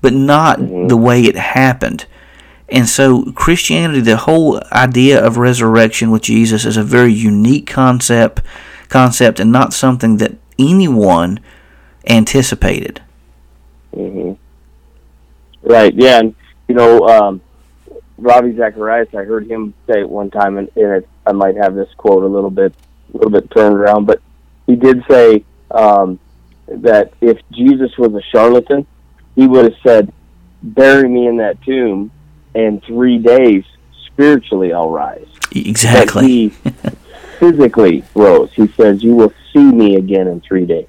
[0.00, 0.88] but not mm-hmm.
[0.88, 2.06] the way it happened.
[2.68, 8.42] And so Christianity, the whole idea of resurrection with Jesus is a very unique concept
[8.88, 11.40] concept and not something that anyone
[12.06, 13.02] anticipated.
[13.94, 14.32] Mm-hmm.
[15.68, 16.34] Right, yeah, and
[16.68, 17.40] you know, um,
[18.18, 21.74] Ravi Zacharias, I heard him say it one time, and, and it, I might have
[21.74, 22.72] this quote a little bit,
[23.12, 24.20] a little bit turned around, but
[24.66, 26.18] he did say um,
[26.68, 28.86] that if Jesus was a charlatan,
[29.34, 30.12] he would have said,
[30.62, 32.10] "Bury me in that tomb,
[32.56, 33.64] and three days
[34.06, 36.26] spiritually I'll rise." Exactly.
[36.26, 36.48] He
[37.38, 38.52] physically rose.
[38.54, 40.88] He says, "You will see me again in three days."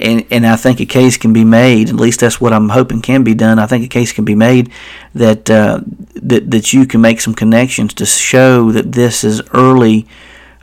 [0.00, 1.88] and and I think a case can be made.
[1.88, 3.58] At least that's what I'm hoping can be done.
[3.58, 4.70] I think a case can be made
[5.14, 5.80] that uh,
[6.14, 10.06] that that you can make some connections to show that this is early.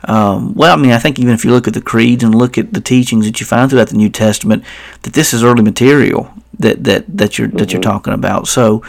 [0.04, 2.56] Um, well, I mean, I think even if you look at the creeds and look
[2.56, 4.64] at the teachings that you find throughout the New Testament,
[5.02, 7.56] that this is early material that that that you're mm-hmm.
[7.58, 7.90] that you're mm-hmm.
[7.90, 8.46] talking about.
[8.48, 8.82] So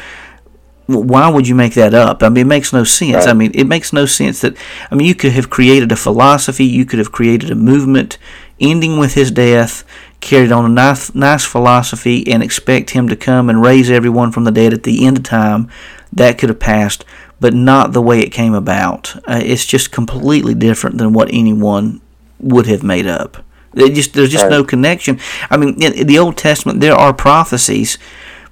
[0.89, 2.23] why would you make that up?
[2.23, 3.25] I mean, it makes no sense.
[3.25, 3.27] Right.
[3.27, 4.55] I mean, it makes no sense that,
[4.89, 8.17] I mean, you could have created a philosophy, you could have created a movement
[8.59, 9.83] ending with his death,
[10.19, 14.45] carried on a nice, nice philosophy, and expect him to come and raise everyone from
[14.45, 15.69] the dead at the end of time.
[16.11, 17.05] That could have passed,
[17.39, 19.15] but not the way it came about.
[19.27, 22.01] Uh, it's just completely different than what anyone
[22.39, 23.43] would have made up.
[23.73, 24.51] It just there's just right.
[24.51, 25.19] no connection.
[25.49, 27.97] I mean, in, in the Old Testament there are prophecies,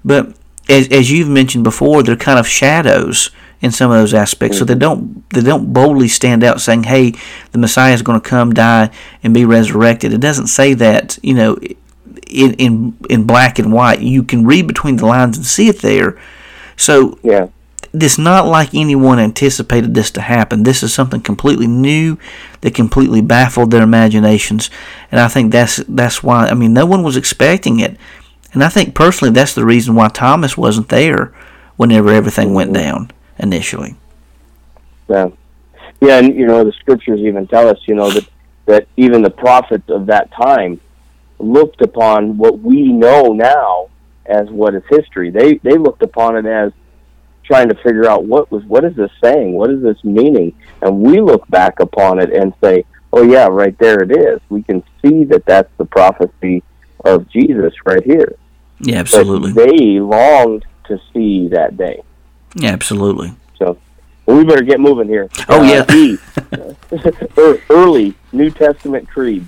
[0.06, 0.36] but
[0.70, 4.60] as, as you've mentioned before, they're kind of shadows in some of those aspects.
[4.60, 7.14] So they don't they don't boldly stand out saying, "Hey,
[7.52, 8.92] the Messiah is going to come, die,
[9.24, 11.58] and be resurrected." It doesn't say that, you know,
[12.28, 14.02] in in in black and white.
[14.02, 16.20] You can read between the lines and see it there.
[16.76, 17.48] So yeah.
[18.04, 20.64] It's not like anyone anticipated this to happen.
[20.64, 22.18] This is something completely new
[22.62, 24.70] that completely baffled their imaginations,
[25.12, 26.48] and I think that's that's why.
[26.48, 27.98] I mean, no one was expecting it.
[28.54, 31.34] And I think personally that's the reason why Thomas wasn't there
[31.76, 32.84] whenever everything went mm-hmm.
[32.84, 33.96] down initially.
[35.08, 35.30] Yeah.
[36.02, 38.28] Yeah, and you know, the scriptures even tell us, you know, that
[38.66, 40.80] that even the prophets of that time
[41.40, 43.90] looked upon what we know now
[44.26, 45.30] as what is history.
[45.30, 46.72] They they looked upon it as
[47.48, 49.54] trying to figure out what was what is this saying?
[49.54, 50.54] What is this meaning?
[50.82, 54.62] And we look back upon it and say, "Oh yeah, right there it is." We
[54.64, 56.64] can see that that's the prophecy
[57.06, 58.36] of Jesus right here.
[58.80, 59.54] Yeah, absolutely.
[59.54, 62.04] But they longed to see that day.
[62.56, 63.34] Yeah, absolutely.
[63.58, 63.78] So
[64.26, 65.30] well, we better get moving here.
[65.48, 65.86] Oh uh,
[66.92, 69.48] yeah, early New Testament creed.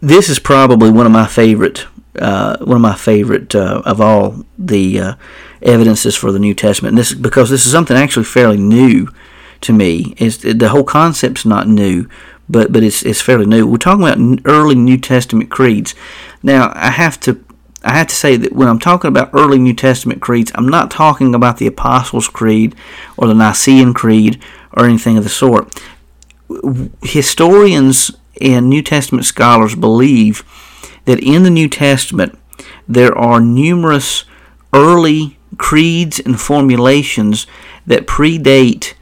[0.00, 1.86] This is probably one of my favorite,
[2.18, 5.14] uh, one of my favorite uh, of all the uh,
[5.62, 6.92] evidences for the New Testament.
[6.92, 9.08] And this because this is something actually fairly new
[9.62, 10.14] to me.
[10.18, 12.08] Is the whole concept's not new,
[12.48, 13.66] but but it's it's fairly new.
[13.66, 15.94] We're talking about early New Testament creeds.
[16.42, 17.44] Now I have to
[17.84, 20.90] I have to say that when I'm talking about early New Testament creeds, I'm not
[20.90, 22.74] talking about the Apostles' Creed
[23.16, 24.42] or the Nicene Creed
[24.72, 25.80] or anything of the sort.
[27.02, 30.44] Historians and New Testament scholars believe
[31.04, 32.38] that in the New Testament
[32.88, 34.24] there are numerous
[34.72, 37.46] early creeds and formulations
[37.86, 38.94] that predate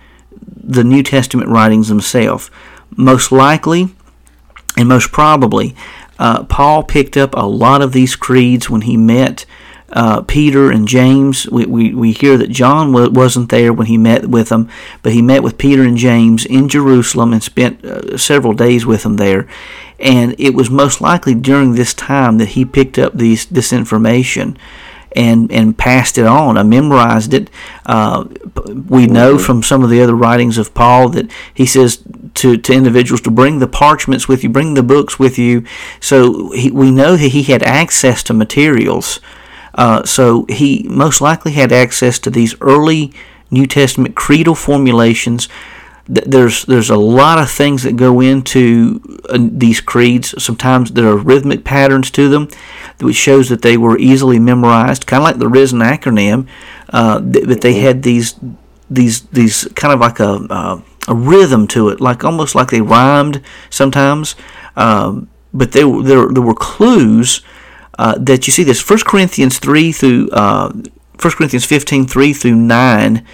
[0.56, 2.50] the New Testament writings themselves.
[2.96, 3.88] Most likely
[4.76, 5.74] and most probably,
[6.18, 9.46] uh, Paul picked up a lot of these creeds when he met
[9.90, 11.48] uh, Peter and James.
[11.48, 14.68] We, we, we hear that John wasn't there when he met with them,
[15.02, 19.02] but he met with Peter and James in Jerusalem and spent uh, several days with
[19.02, 19.48] them there.
[19.98, 24.56] And it was most likely during this time that he picked up these this information
[25.16, 26.56] and and passed it on.
[26.56, 27.50] I memorized it.
[27.86, 28.24] Uh,
[28.64, 32.02] we know from some of the other writings of Paul that he says
[32.34, 35.64] to, to individuals to bring the parchments with you, bring the books with you.
[36.00, 39.20] So he, we know that he had access to materials.
[39.74, 43.12] Uh, so he most likely had access to these early
[43.50, 45.48] New Testament creedal formulations
[46.08, 50.42] there's there's a lot of things that go into uh, these creeds.
[50.42, 52.48] Sometimes there are rhythmic patterns to them,
[53.00, 56.48] which shows that they were easily memorized, kind of like the Risen acronym.
[56.88, 58.34] Uh, but they had these
[58.88, 62.80] these these kind of like a uh, a rhythm to it, like almost like they
[62.80, 64.34] rhymed sometimes.
[64.76, 67.42] Um, but there there there were clues
[67.98, 68.80] uh, that you see this.
[68.80, 70.72] First Corinthians three through uh,
[71.18, 73.26] First Corinthians 15, 3 through nine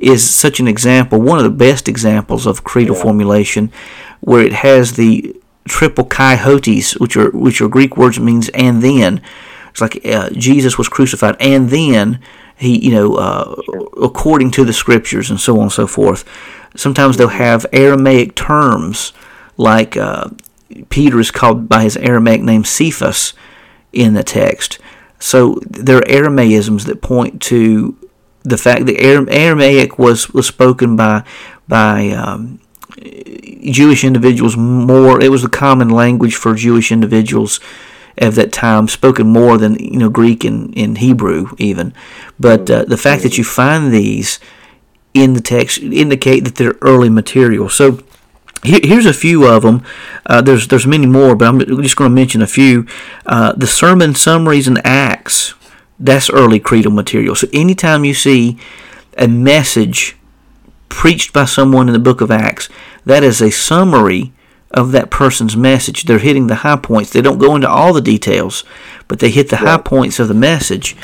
[0.00, 3.02] is such an example, one of the best examples of creedal yeah.
[3.02, 3.72] formulation,
[4.20, 5.36] where it has the
[5.68, 9.22] triple kaihotes, which are which are Greek words means and then.
[9.70, 12.20] It's like uh, Jesus was crucified, and then
[12.56, 13.54] he, you know, uh,
[14.02, 16.24] according to the scriptures, and so on and so forth.
[16.76, 19.12] Sometimes they'll have Aramaic terms,
[19.56, 20.30] like uh,
[20.88, 23.32] Peter is called by his Aramaic name Cephas
[23.92, 24.78] in the text.
[25.18, 27.96] So there are Aramaisms that point to
[28.42, 31.24] the fact that Aramaic was, was spoken by
[31.68, 32.60] by um,
[33.62, 35.22] Jewish individuals more.
[35.22, 37.60] It was the common language for Jewish individuals
[38.18, 41.94] of that time, spoken more than you know Greek and, and Hebrew even.
[42.38, 44.38] But uh, the fact that you find these
[45.14, 47.68] in the text indicate that they're early material.
[47.68, 48.00] So
[48.62, 49.82] here's a few of them.
[50.26, 52.86] Uh, there's there's many more, but I'm just going to mention a few.
[53.26, 55.54] Uh, the sermon summaries and acts
[56.00, 57.34] that's early creedal material.
[57.34, 58.58] So anytime you see
[59.18, 60.16] a message
[60.88, 62.68] preached by someone in the book of Acts,
[63.04, 64.32] that is a summary
[64.70, 66.04] of that person's message.
[66.04, 67.10] They're hitting the high points.
[67.10, 68.64] They don't go into all the details,
[69.08, 70.96] but they hit the high points of the message.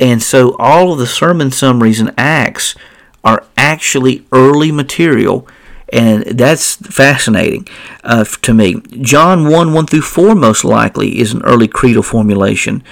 [0.00, 2.74] And so all of the sermon summaries in Acts
[3.22, 5.46] are actually early material.
[5.92, 7.66] And that's fascinating
[8.04, 8.80] uh, to me.
[9.00, 12.84] John 1 1 through 4, most likely, is an early creedal formulation.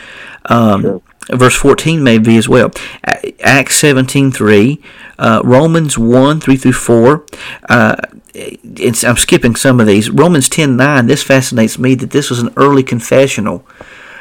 [0.47, 2.71] Um, sure verse 14 may be as well.
[3.41, 4.83] Acts 17 3,
[5.19, 7.27] uh, Romans 1 3 through 4.
[7.69, 7.97] Uh,
[8.35, 10.11] I'm skipping some of these.
[10.11, 13.67] Romans 10 9, this fascinates me that this was an early confessional.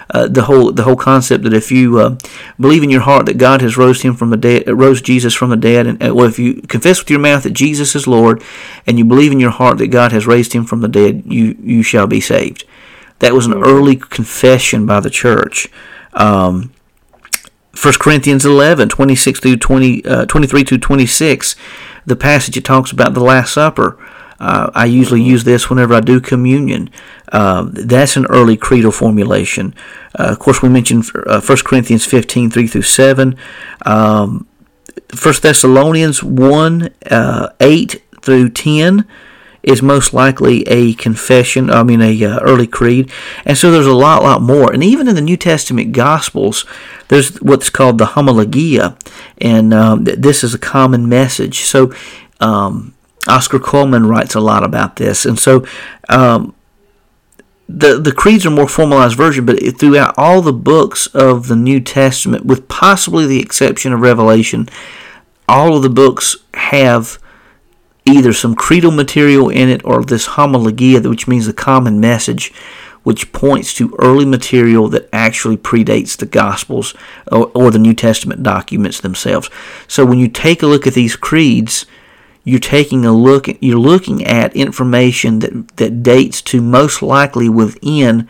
[0.08, 2.16] Uh, the whole the whole concept that if you uh,
[2.60, 5.50] believe in your heart that God has rose him from the dead, rose Jesus from
[5.50, 8.44] the dead, and well, if you confess with your mouth that Jesus is Lord,
[8.86, 11.58] and you believe in your heart that God has raised him from the dead, you
[11.60, 12.66] you shall be saved.
[13.18, 15.70] That was an early confession by the church.
[16.14, 16.72] Um,
[17.82, 21.56] 1 Corinthians 11, 26 through 20, uh, 23 to 26,
[22.06, 23.98] the passage it talks about the Last Supper.
[24.40, 26.90] Uh, I usually use this whenever I do communion.
[27.32, 29.74] Uh, that's an early creedal formulation.
[30.18, 33.38] Uh, of course, we mentioned uh, 1 Corinthians 15, 3 through 7.
[33.86, 34.48] Um,
[35.22, 39.08] 1 Thessalonians 1, uh, 8 through 10
[39.66, 43.12] is most likely a confession, I mean, a uh, early creed.
[43.46, 44.72] And so there's a lot, lot more.
[44.72, 46.66] And even in the New Testament Gospels,
[47.08, 48.96] there's what's called the homologia,
[49.40, 51.62] and um, this is a common message.
[51.62, 51.92] So
[52.40, 52.94] um,
[53.28, 55.26] Oscar Cullmann writes a lot about this.
[55.26, 55.66] And so
[56.10, 56.54] um,
[57.68, 61.80] the the creeds are more formalized version, but throughout all the books of the New
[61.80, 64.70] Testament, with possibly the exception of Revelation,
[65.48, 67.18] all of the books have
[68.06, 72.54] either some creedal material in it or this homologia, which means the common message,
[73.04, 76.94] which points to early material that actually predates the Gospels
[77.32, 79.50] or, or, the New Testament documents themselves.
[79.88, 81.86] So when you take a look at these creeds,
[82.44, 88.30] you're taking a look you're looking at information that that dates to most likely within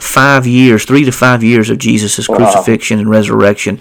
[0.00, 2.36] five years, three to five years of Jesus' wow.
[2.36, 3.80] crucifixion and resurrection.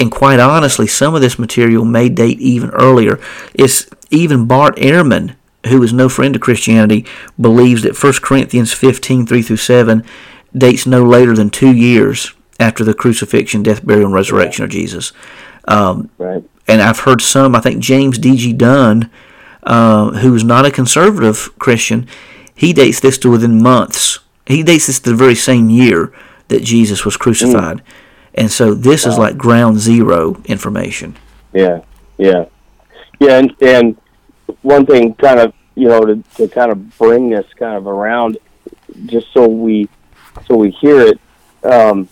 [0.00, 3.20] And quite honestly, some of this material may date even earlier.
[3.54, 5.36] It's even Bart Ehrman,
[5.66, 7.04] who is no friend to Christianity,
[7.40, 10.04] believes that 1 Corinthians 15, 3 through 7
[10.56, 15.12] dates no later than two years after the crucifixion, death, burial, and resurrection of Jesus.
[15.66, 16.44] Um, right.
[16.68, 18.52] And I've heard some, I think James D.G.
[18.54, 19.10] Dunn,
[19.64, 22.06] uh, who's not a conservative Christian,
[22.54, 24.20] he dates this to within months.
[24.46, 26.12] He dates this to the very same year
[26.48, 27.78] that Jesus was crucified.
[27.78, 27.82] Mm.
[28.34, 29.12] And so this wow.
[29.12, 31.16] is like ground zero information.
[31.52, 31.82] Yeah,
[32.18, 32.46] yeah.
[33.20, 33.96] Yeah, and, and
[34.62, 38.38] one thing kind of, you know, to, to kind of bring this kind of around
[39.06, 39.88] just so we
[40.46, 41.20] so we hear it,
[41.64, 42.08] um,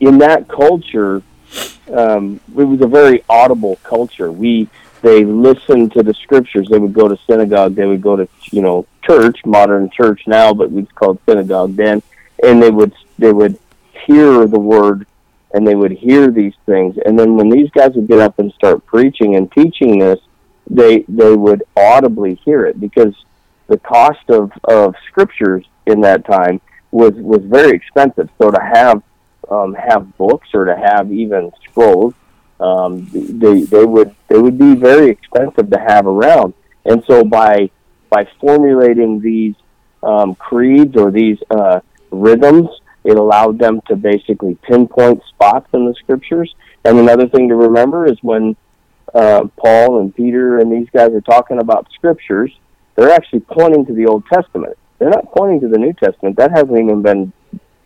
[0.00, 1.22] in that culture,
[1.92, 4.30] um, it was a very audible culture.
[4.30, 4.68] We
[5.02, 6.68] they listened to the scriptures.
[6.70, 7.74] They would go to synagogue.
[7.74, 12.02] They would go to you know church, modern church now, but we called synagogue then,
[12.42, 13.58] and they would they would
[14.06, 15.06] hear the word
[15.52, 16.96] and they would hear these things.
[17.06, 20.18] And then when these guys would get up and start preaching and teaching this,
[20.68, 23.14] they they would audibly hear it because
[23.66, 26.60] the cost of, of scriptures in that time
[26.90, 28.28] was was very expensive.
[28.38, 29.02] So to have
[29.50, 32.14] um, have books or to have even scrolls,
[32.60, 36.54] um, they they would they would be very expensive to have around.
[36.84, 37.70] And so by
[38.10, 39.54] by formulating these
[40.02, 42.68] um, creeds or these uh, rhythms,
[43.04, 46.54] it allowed them to basically pinpoint spots in the scriptures.
[46.84, 48.56] And another thing to remember is when
[49.14, 52.52] uh, Paul and Peter and these guys are talking about scriptures,
[52.96, 54.76] they're actually pointing to the Old Testament.
[54.98, 56.36] They're not pointing to the New Testament.
[56.36, 57.32] That hasn't even been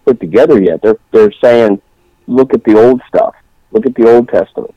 [0.04, 0.82] put together yet.
[0.82, 1.80] They're they're saying,
[2.26, 3.34] look at the old stuff.
[3.72, 4.74] Look at the Old Testament.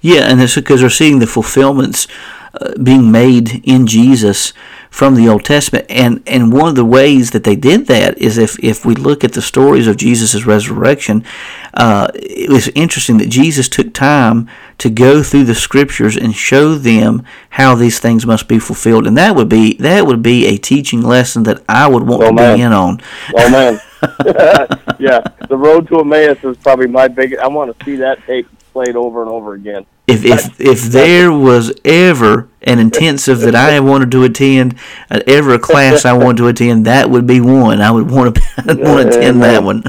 [0.00, 2.06] Yeah, and it's because they're seeing the fulfillments
[2.54, 4.52] uh, being made in Jesus
[4.92, 5.86] from the Old Testament.
[5.88, 9.24] And, and one of the ways that they did that is if, if we look
[9.24, 11.24] at the stories of Jesus' resurrection,
[11.72, 16.74] uh, it was interesting that Jesus took time to go through the scriptures and show
[16.74, 19.06] them how these things must be fulfilled.
[19.06, 22.26] And that would be that would be a teaching lesson that I would want oh,
[22.26, 22.56] to man.
[22.56, 23.00] be in on.
[23.34, 23.80] Oh man.
[24.98, 27.40] yeah, the road to Emmaus is probably my biggest.
[27.40, 31.32] I want to see that tape played over and over again if if if there
[31.32, 34.76] was ever an intensive that I wanted to attend,
[35.10, 37.80] uh, ever a class I wanted to attend, that would be one.
[37.80, 39.84] I would want to want to attend that one.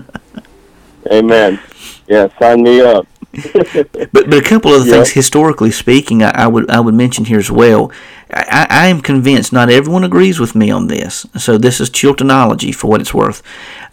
[1.11, 1.59] Amen.
[2.07, 3.07] Yeah, sign me up.
[3.53, 7.39] but but a couple of things historically speaking, I, I, would I would mention here
[7.39, 7.91] as well.
[8.31, 12.71] I, I am convinced not everyone agrees with me on this, so this is Chiltonology
[12.71, 13.41] for what it's worth.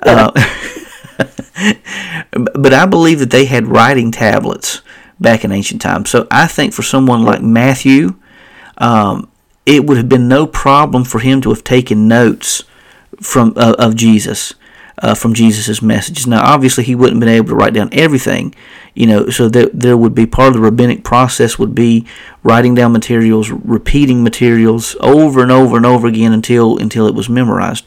[0.01, 0.31] Uh,
[2.55, 4.83] but I believe that they had writing tablets
[5.21, 6.11] back in ancient times.
[6.11, 8.15] So I think for someone like Matthew,
[8.79, 9.31] um,
[9.67, 12.65] it would have been no problem for him to have taken notes
[13.21, 14.55] from uh, of Jesus.
[15.03, 16.27] Uh, from Jesus' messages.
[16.27, 18.55] Now, obviously, he wouldn't have been able to write down everything,
[18.95, 19.31] you know.
[19.31, 22.07] So there, there would be part of the rabbinic process would be
[22.43, 27.29] writing down materials, repeating materials over and over and over again until until it was
[27.29, 27.85] memorized.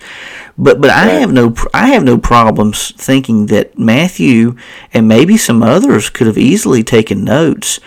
[0.58, 4.56] But but I have no I have no problems thinking that Matthew
[4.94, 7.80] and maybe some others could have easily taken notes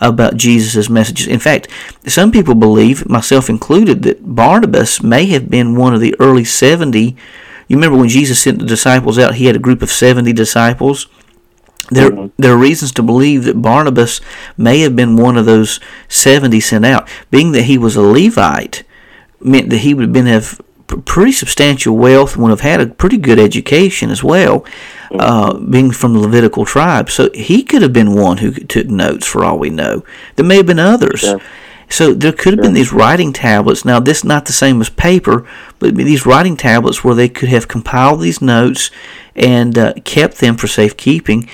[0.00, 1.26] about Jesus' messages.
[1.26, 1.68] In fact,
[2.06, 7.16] some people believe, myself included, that Barnabas may have been one of the early 70.
[7.68, 11.06] You remember when Jesus sent the disciples out, he had a group of 70 disciples.
[11.94, 12.42] There, mm-hmm.
[12.42, 14.20] there are reasons to believe that Barnabas
[14.56, 17.08] may have been one of those 70 sent out.
[17.30, 18.84] Being that he was a Levite
[19.40, 22.86] meant that he would have been have pretty substantial wealth and would have had a
[22.86, 24.64] pretty good education as well,
[25.12, 27.10] uh, being from the Levitical tribe.
[27.10, 30.04] So he could have been one who took notes for all we know.
[30.36, 31.22] There may have been others.
[31.22, 31.38] Yeah.
[31.88, 33.84] So there could have been these writing tablets.
[33.84, 35.46] Now, this is not the same as paper,
[35.78, 38.90] but these writing tablets where they could have compiled these notes
[39.36, 41.48] and uh, kept them for safekeeping,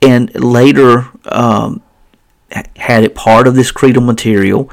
[0.00, 1.82] and later um,
[2.76, 4.70] had it part of this creedal material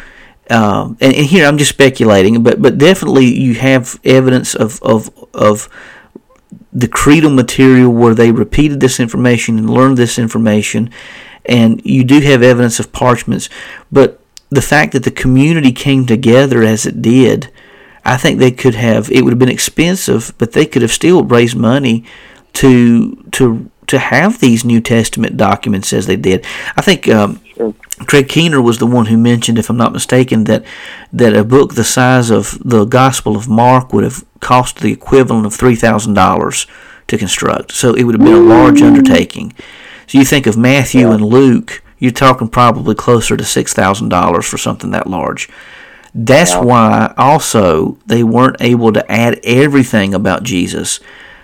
[0.49, 5.09] um, and, and, here I'm just speculating, but but definitely you have evidence of of
[5.33, 5.67] of
[6.71, 10.91] the creedal material where they repeated this information and learned this information,
[11.45, 13.49] and you do have evidence of parchments.
[13.91, 14.19] But
[14.49, 17.51] the fact that the community came together as it did,
[18.03, 19.11] I think they could have.
[19.11, 22.05] It would have been expensive, but they could have still raised money
[22.53, 26.45] to to to have these New Testament documents as they did.
[26.75, 27.73] I think um, sure.
[28.07, 30.65] Craig Keener was the one who mentioned, if I'm not mistaken, that
[31.13, 35.45] that a book the size of the Gospel of Mark would have cost the equivalent
[35.45, 36.67] of three thousand dollars
[37.07, 37.71] to construct.
[37.71, 39.53] So it would have been a large undertaking.
[40.07, 41.13] So you think of Matthew yeah.
[41.13, 45.49] and Luke, you're talking probably closer to six thousand dollars for something that large.
[46.13, 46.61] That's yeah.
[46.61, 50.99] why also they weren't able to add everything about Jesus.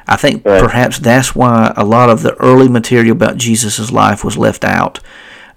[0.08, 0.62] I think right.
[0.62, 5.00] perhaps that's why a lot of the early material about Jesus' life was left out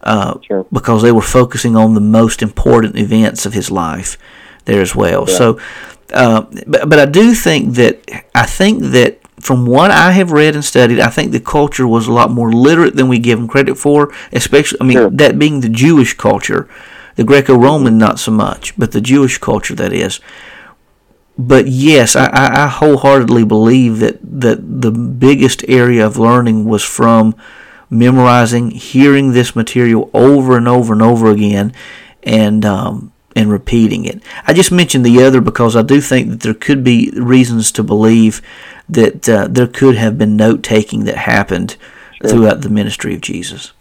[0.03, 0.67] uh, sure.
[0.73, 4.17] because they were focusing on the most important events of his life
[4.65, 5.25] there as well.
[5.29, 5.37] Yeah.
[5.37, 5.61] So,
[6.13, 8.01] uh, but, but I do think that
[8.35, 12.07] I think that from what I have read and studied, I think the culture was
[12.07, 14.13] a lot more literate than we give them credit for.
[14.33, 15.11] Especially, I mean, sure.
[15.11, 16.69] that being the Jewish culture,
[17.17, 20.21] the Greco-Roman not so much, but the Jewish culture that is.
[21.37, 27.35] But yes, I, I wholeheartedly believe that that the biggest area of learning was from
[27.91, 31.73] memorizing, hearing this material over and over and over again,
[32.23, 34.23] and um, and repeating it.
[34.47, 37.83] I just mentioned the other because I do think that there could be reasons to
[37.83, 38.41] believe
[38.89, 41.77] that uh, there could have been note taking that happened
[42.23, 43.73] throughout the ministry of Jesus.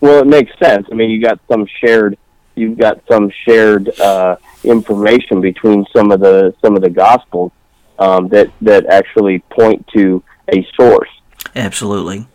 [0.00, 0.86] Well, it makes sense.
[0.90, 2.18] I mean, you got some shared,
[2.54, 7.52] you've got some shared uh, information between some of the some of the gospels
[7.98, 11.10] um, that that actually point to a source.
[11.54, 12.26] Absolutely.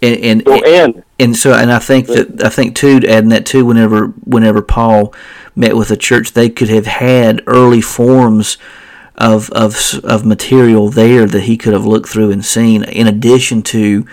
[0.00, 3.46] And and, So, and and so and I think that I think too adding that
[3.46, 5.12] too whenever whenever Paul
[5.56, 8.58] met with a church they could have had early forms
[9.16, 13.62] of of of material there that he could have looked through and seen in addition
[13.62, 14.06] to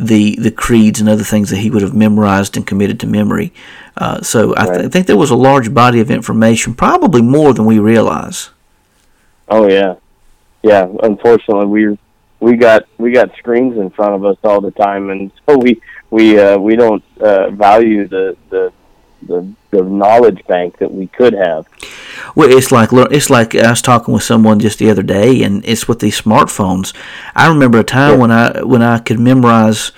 [0.00, 3.52] the the creeds and other things that he would have memorized and committed to memory.
[3.96, 7.52] Uh, so I, th- I think there was a large body of information, probably more
[7.52, 8.50] than we realize.
[9.48, 9.96] oh yeah,
[10.62, 10.88] yeah.
[11.02, 11.98] Unfortunately, we
[12.40, 15.80] we got we got screens in front of us all the time, and so we
[16.10, 18.72] we uh, we don't uh, value the, the
[19.22, 21.66] the the knowledge bank that we could have.
[22.34, 25.64] Well, it's like it's like I was talking with someone just the other day, and
[25.64, 26.94] it's with these smartphones.
[27.34, 28.18] I remember a time Yeah.
[28.18, 29.92] when I when I could memorize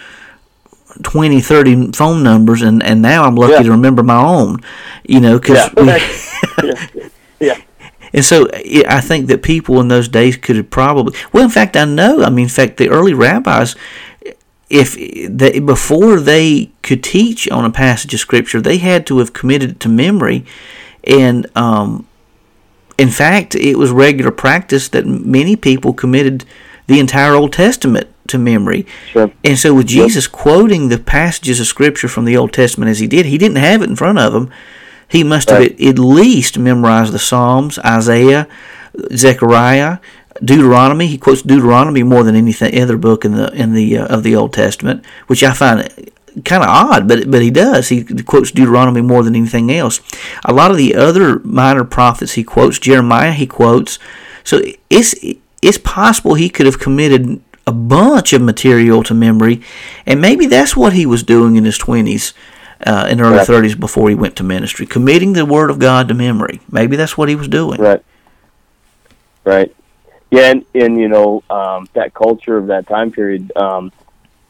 [1.02, 3.62] 20, 30 phone numbers, and, and now I'm lucky Yeah.
[3.62, 4.60] to remember my own.
[5.04, 5.70] You know, because
[6.62, 6.74] Yeah.
[7.40, 7.58] yeah,
[8.12, 11.18] and so I I think that people in those days could have probably.
[11.32, 12.22] Well, in fact, I know.
[12.22, 13.74] I mean, in fact, the early rabbis,
[14.72, 14.94] if
[15.28, 19.70] they before they could teach on a passage of scripture, they had to have committed
[19.72, 20.46] it to memory,
[21.04, 22.08] and um,
[22.96, 26.46] in fact, it was regular practice that many people committed
[26.86, 28.86] the entire Old Testament to memory.
[29.10, 29.30] Sure.
[29.44, 33.06] And so, with Jesus quoting the passages of Scripture from the Old Testament as he
[33.06, 34.50] did, he didn't have it in front of him.
[35.06, 35.78] He must have Right.
[35.78, 38.48] at, at least memorized the Psalms, Isaiah,
[39.14, 39.98] Zechariah,
[40.45, 41.07] Deuteronomy.
[41.07, 44.37] He quotes Deuteronomy more than anything other book in the in the uh, of the
[44.37, 45.89] Old Testament, which I find
[46.45, 47.89] kind of odd, but but he does.
[47.89, 50.01] He quotes Deuteronomy more than anything else.
[50.45, 52.78] A lot of the other minor prophets he quotes.
[52.78, 53.99] Jeremiah he quotes.
[54.45, 54.61] So
[54.91, 55.14] it's
[55.61, 59.61] it's possible he could have committed a bunch of material to memory,
[60.07, 62.35] and maybe that's what he was doing in his twenties.
[62.85, 63.47] Uh, in early Right.
[63.47, 66.61] 30s before he went to ministry, committing the Word of God to memory.
[66.68, 67.80] Maybe that's what he was doing.
[67.80, 68.03] Right.
[69.45, 69.72] Right.
[70.33, 73.53] Yeah, and, and you know um, that culture of that time period.
[73.57, 73.93] Um,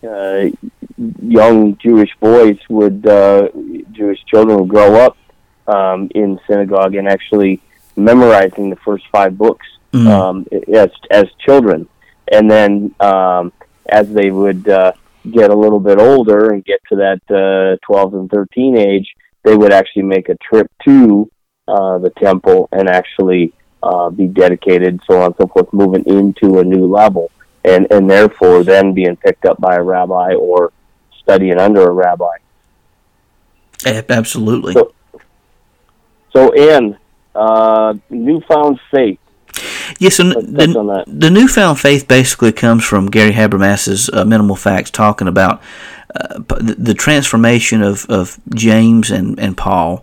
[0.03, 0.47] uh,
[1.21, 3.49] young Jewish boys would, uh,
[3.93, 5.17] Jewish children would grow up
[5.69, 7.61] um, in synagogue and actually
[7.95, 10.07] memorizing the first five books Mm.
[10.07, 11.87] um, as as children,
[12.33, 13.53] and then um,
[13.91, 14.93] as they would uh,
[15.31, 19.07] get a little bit older and get to that uh, 12 and 13 age,
[19.43, 21.31] they would actually make a trip to
[21.69, 23.53] uh, the temple and actually
[23.83, 27.31] uh, be dedicated, so on and so forth, moving into a new level,
[27.65, 30.73] and and therefore then being picked up by a rabbi or
[31.19, 32.37] studying under a rabbi.
[33.87, 34.75] Absolutely.
[34.75, 34.93] So-
[36.33, 36.97] So, Anne,
[37.35, 39.19] uh, newfound faith.
[39.99, 44.91] Yes, and Let's the, the newfound faith basically comes from Gary Habermas's uh, Minimal Facts
[44.91, 45.61] talking about
[46.15, 50.03] uh, the, the transformation of, of James and, and Paul.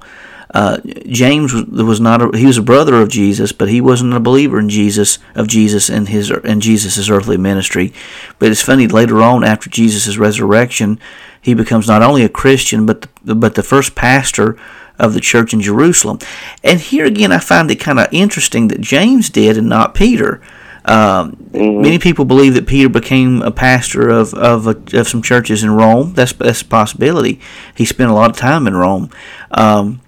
[0.52, 4.14] Uh, James was, was not a, he was a brother of Jesus, but he wasn't
[4.14, 7.94] a believer in Jesus of Jesus and his and Jesus's earthly ministry.
[8.40, 11.00] But it's funny later on after Jesus' resurrection,
[11.40, 14.58] he becomes not only a Christian but the, but the first pastor
[14.98, 16.18] of the church in Jerusalem.
[16.64, 20.42] And here again, I find it kind of interesting that James did and not Peter.
[20.84, 25.64] Um, Many people believe that Peter became a pastor of of, a, of some churches
[25.64, 26.14] in Rome.
[26.14, 27.40] That's that's a possibility.
[27.76, 29.12] He spent a lot of time in Rome.
[29.52, 30.02] Um,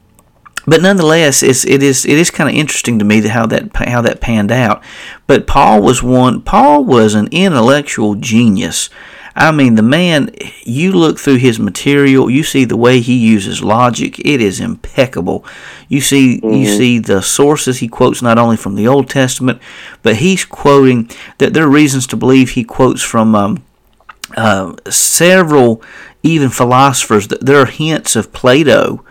[0.72, 4.00] but nonetheless, it's, it is it is kind of interesting to me how that how
[4.04, 4.82] that panned out.
[5.28, 6.42] But Paul was one.
[6.42, 8.90] Paul was an intellectual genius.
[9.36, 10.34] I mean, the man.
[10.64, 14.18] You look through his material, you see the way he uses logic.
[14.20, 15.44] It is impeccable.
[15.90, 19.62] You see you see the sources he quotes not only from the Old Testament,
[20.04, 23.36] but he's quoting that there are reasons to believe he quotes from.
[23.36, 23.66] Um,
[24.38, 25.84] uh, several
[26.24, 29.04] even philosophers that there are hints of Plato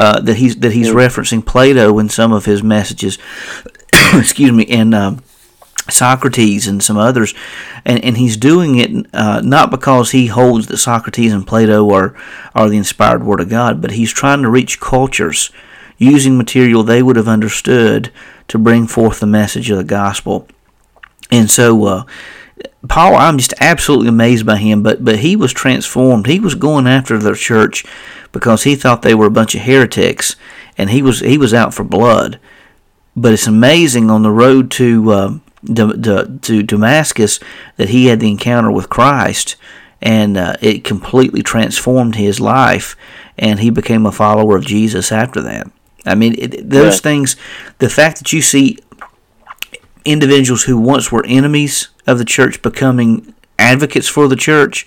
[0.00, 3.18] uh, that he's that he's referencing Plato in some of his messages.
[4.14, 5.22] excuse me, and um,
[5.90, 7.34] Socrates and some others,
[7.84, 12.16] and, and he's doing it uh, not because he holds that Socrates and Plato are
[12.54, 15.52] are the inspired word of God, but he's trying to reach cultures
[15.98, 18.10] using material they would have understood
[18.48, 20.48] to bring forth the message of the gospel.
[21.30, 22.04] And so, uh,
[22.88, 24.82] Paul, I'm just absolutely amazed by him.
[24.82, 26.26] But but he was transformed.
[26.26, 27.84] He was going after their church
[28.32, 30.36] because he thought they were a bunch of heretics,
[30.78, 32.38] and he was he was out for blood.
[33.16, 35.38] But it's amazing on the road to uh,
[35.74, 37.38] to, to, to Damascus
[37.76, 39.56] that he had the encounter with Christ,
[40.00, 42.96] and uh, it completely transformed his life,
[43.36, 45.70] and he became a follower of Jesus after that.
[46.06, 47.00] I mean, it, those Yeah.
[47.00, 47.36] things,
[47.78, 48.78] the fact that you see
[50.04, 54.86] individuals who once were enemies of the church becoming advocates for the church,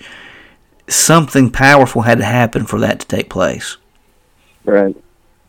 [0.88, 3.76] something powerful had to happen for that to take place.
[4.64, 4.96] Right.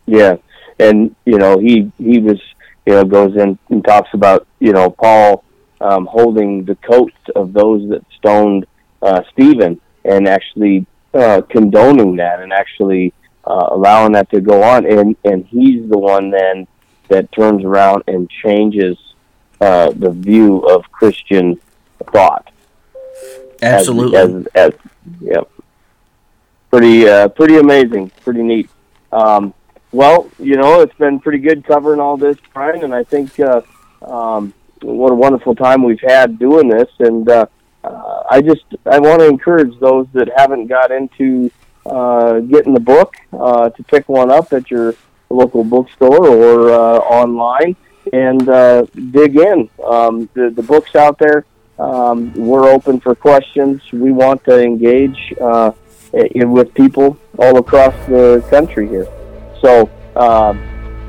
[0.06, 0.36] Yeah.
[0.78, 2.40] And you know, he he was
[2.86, 5.44] you know goes in and talks about you know Paul
[5.80, 8.66] um, holding the coats of those that stoned
[9.02, 13.12] uh, Stephen and actually uh, condoning that and actually
[13.44, 14.86] uh, allowing that to go on.
[14.86, 16.66] And and he's the one then
[17.08, 18.96] that turns around and changes
[19.60, 21.60] uh, the view of Christian
[22.12, 22.50] thought.
[23.62, 24.18] Absolutely.
[24.18, 24.72] As, as, as
[25.20, 25.50] yep.
[26.70, 28.10] Pretty uh, pretty amazing.
[28.22, 28.68] Pretty neat.
[29.12, 29.54] Um,
[29.92, 33.62] well, you know, it's been pretty good covering all this, Brian, and I think uh,
[34.02, 34.52] um,
[34.82, 36.88] what a wonderful time we've had doing this.
[36.98, 37.46] And uh,
[37.82, 41.50] uh, I just I want to encourage those that haven't got into
[41.86, 44.94] uh, getting the book uh, to pick one up at your
[45.30, 47.76] local bookstore or uh, online
[48.12, 49.68] and uh, dig in.
[49.84, 51.44] Um, the, the book's out there.
[51.78, 53.82] Um, we're open for questions.
[53.92, 55.72] We want to engage uh,
[56.12, 59.06] in, with people all across the country here.
[59.60, 60.54] So uh,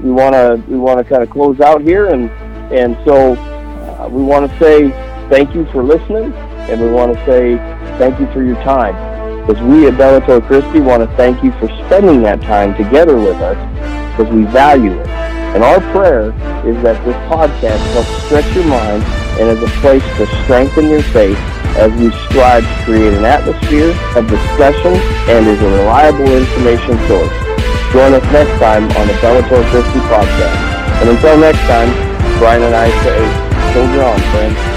[0.02, 2.30] we want to we want to kind of close out here, and
[2.72, 4.90] and so uh, we want to say
[5.30, 7.56] thank you for listening, and we want to say
[7.98, 8.96] thank you for your time.
[9.46, 13.38] Because we at Bellator Christi want to thank you for spending that time together with
[13.38, 13.58] us,
[14.18, 15.27] because we value it.
[15.56, 16.36] And our prayer
[16.68, 19.04] is that this podcast helps stretch your mind
[19.40, 21.38] and is a place to strengthen your faith
[21.78, 24.94] as we strive to create an atmosphere of discussion
[25.30, 27.34] and is a reliable information source.
[27.94, 30.58] Join us next time on the Bellator Christi podcast.
[31.02, 31.90] And until next time,
[32.40, 33.20] Brian and I say,
[33.74, 34.77] soldier on, friends.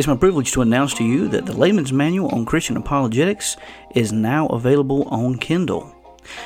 [0.00, 3.58] It's my privilege to announce to you that the Layman's Manual on Christian Apologetics
[3.94, 5.94] is now available on Kindle.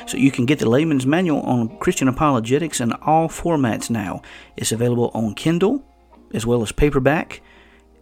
[0.08, 4.22] So you can get the Layman's Manual on Christian Apologetics in all formats now.
[4.56, 5.84] It's available on Kindle
[6.32, 7.42] as well as paperback,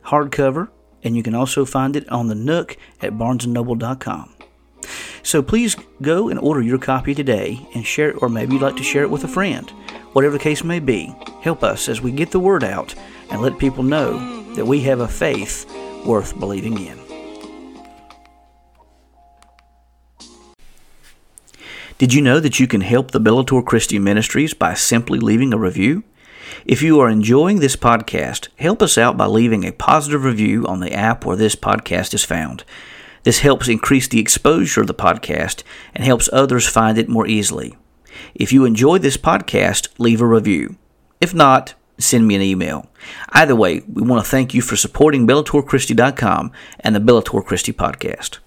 [0.07, 0.71] hardcover,
[1.03, 4.35] and you can also find it on the Nook at barnesandnoble.com.
[5.23, 8.77] So please go and order your copy today and share it, or maybe you'd like
[8.77, 9.69] to share it with a friend.
[10.15, 12.95] Whatever the case may be, help us as we get the word out
[13.31, 15.67] and let people know that we have a faith
[16.05, 16.99] worth believing in.
[21.99, 25.59] Did you know that you can help the Bellator Christi Ministries by simply leaving a
[25.59, 26.03] review?
[26.65, 30.81] If you are enjoying this podcast, help us out by leaving a positive review on
[30.81, 32.65] the app where this podcast is found.
[33.23, 35.63] This helps increase the exposure of the podcast
[35.95, 37.77] and helps others find it more easily.
[38.35, 40.77] If you enjoy this podcast, leave a review.
[41.21, 42.87] If not, send me an email.
[43.31, 48.39] Either way, we want to thank you for supporting BellatorChristi.com and the Bellator Christi podcast.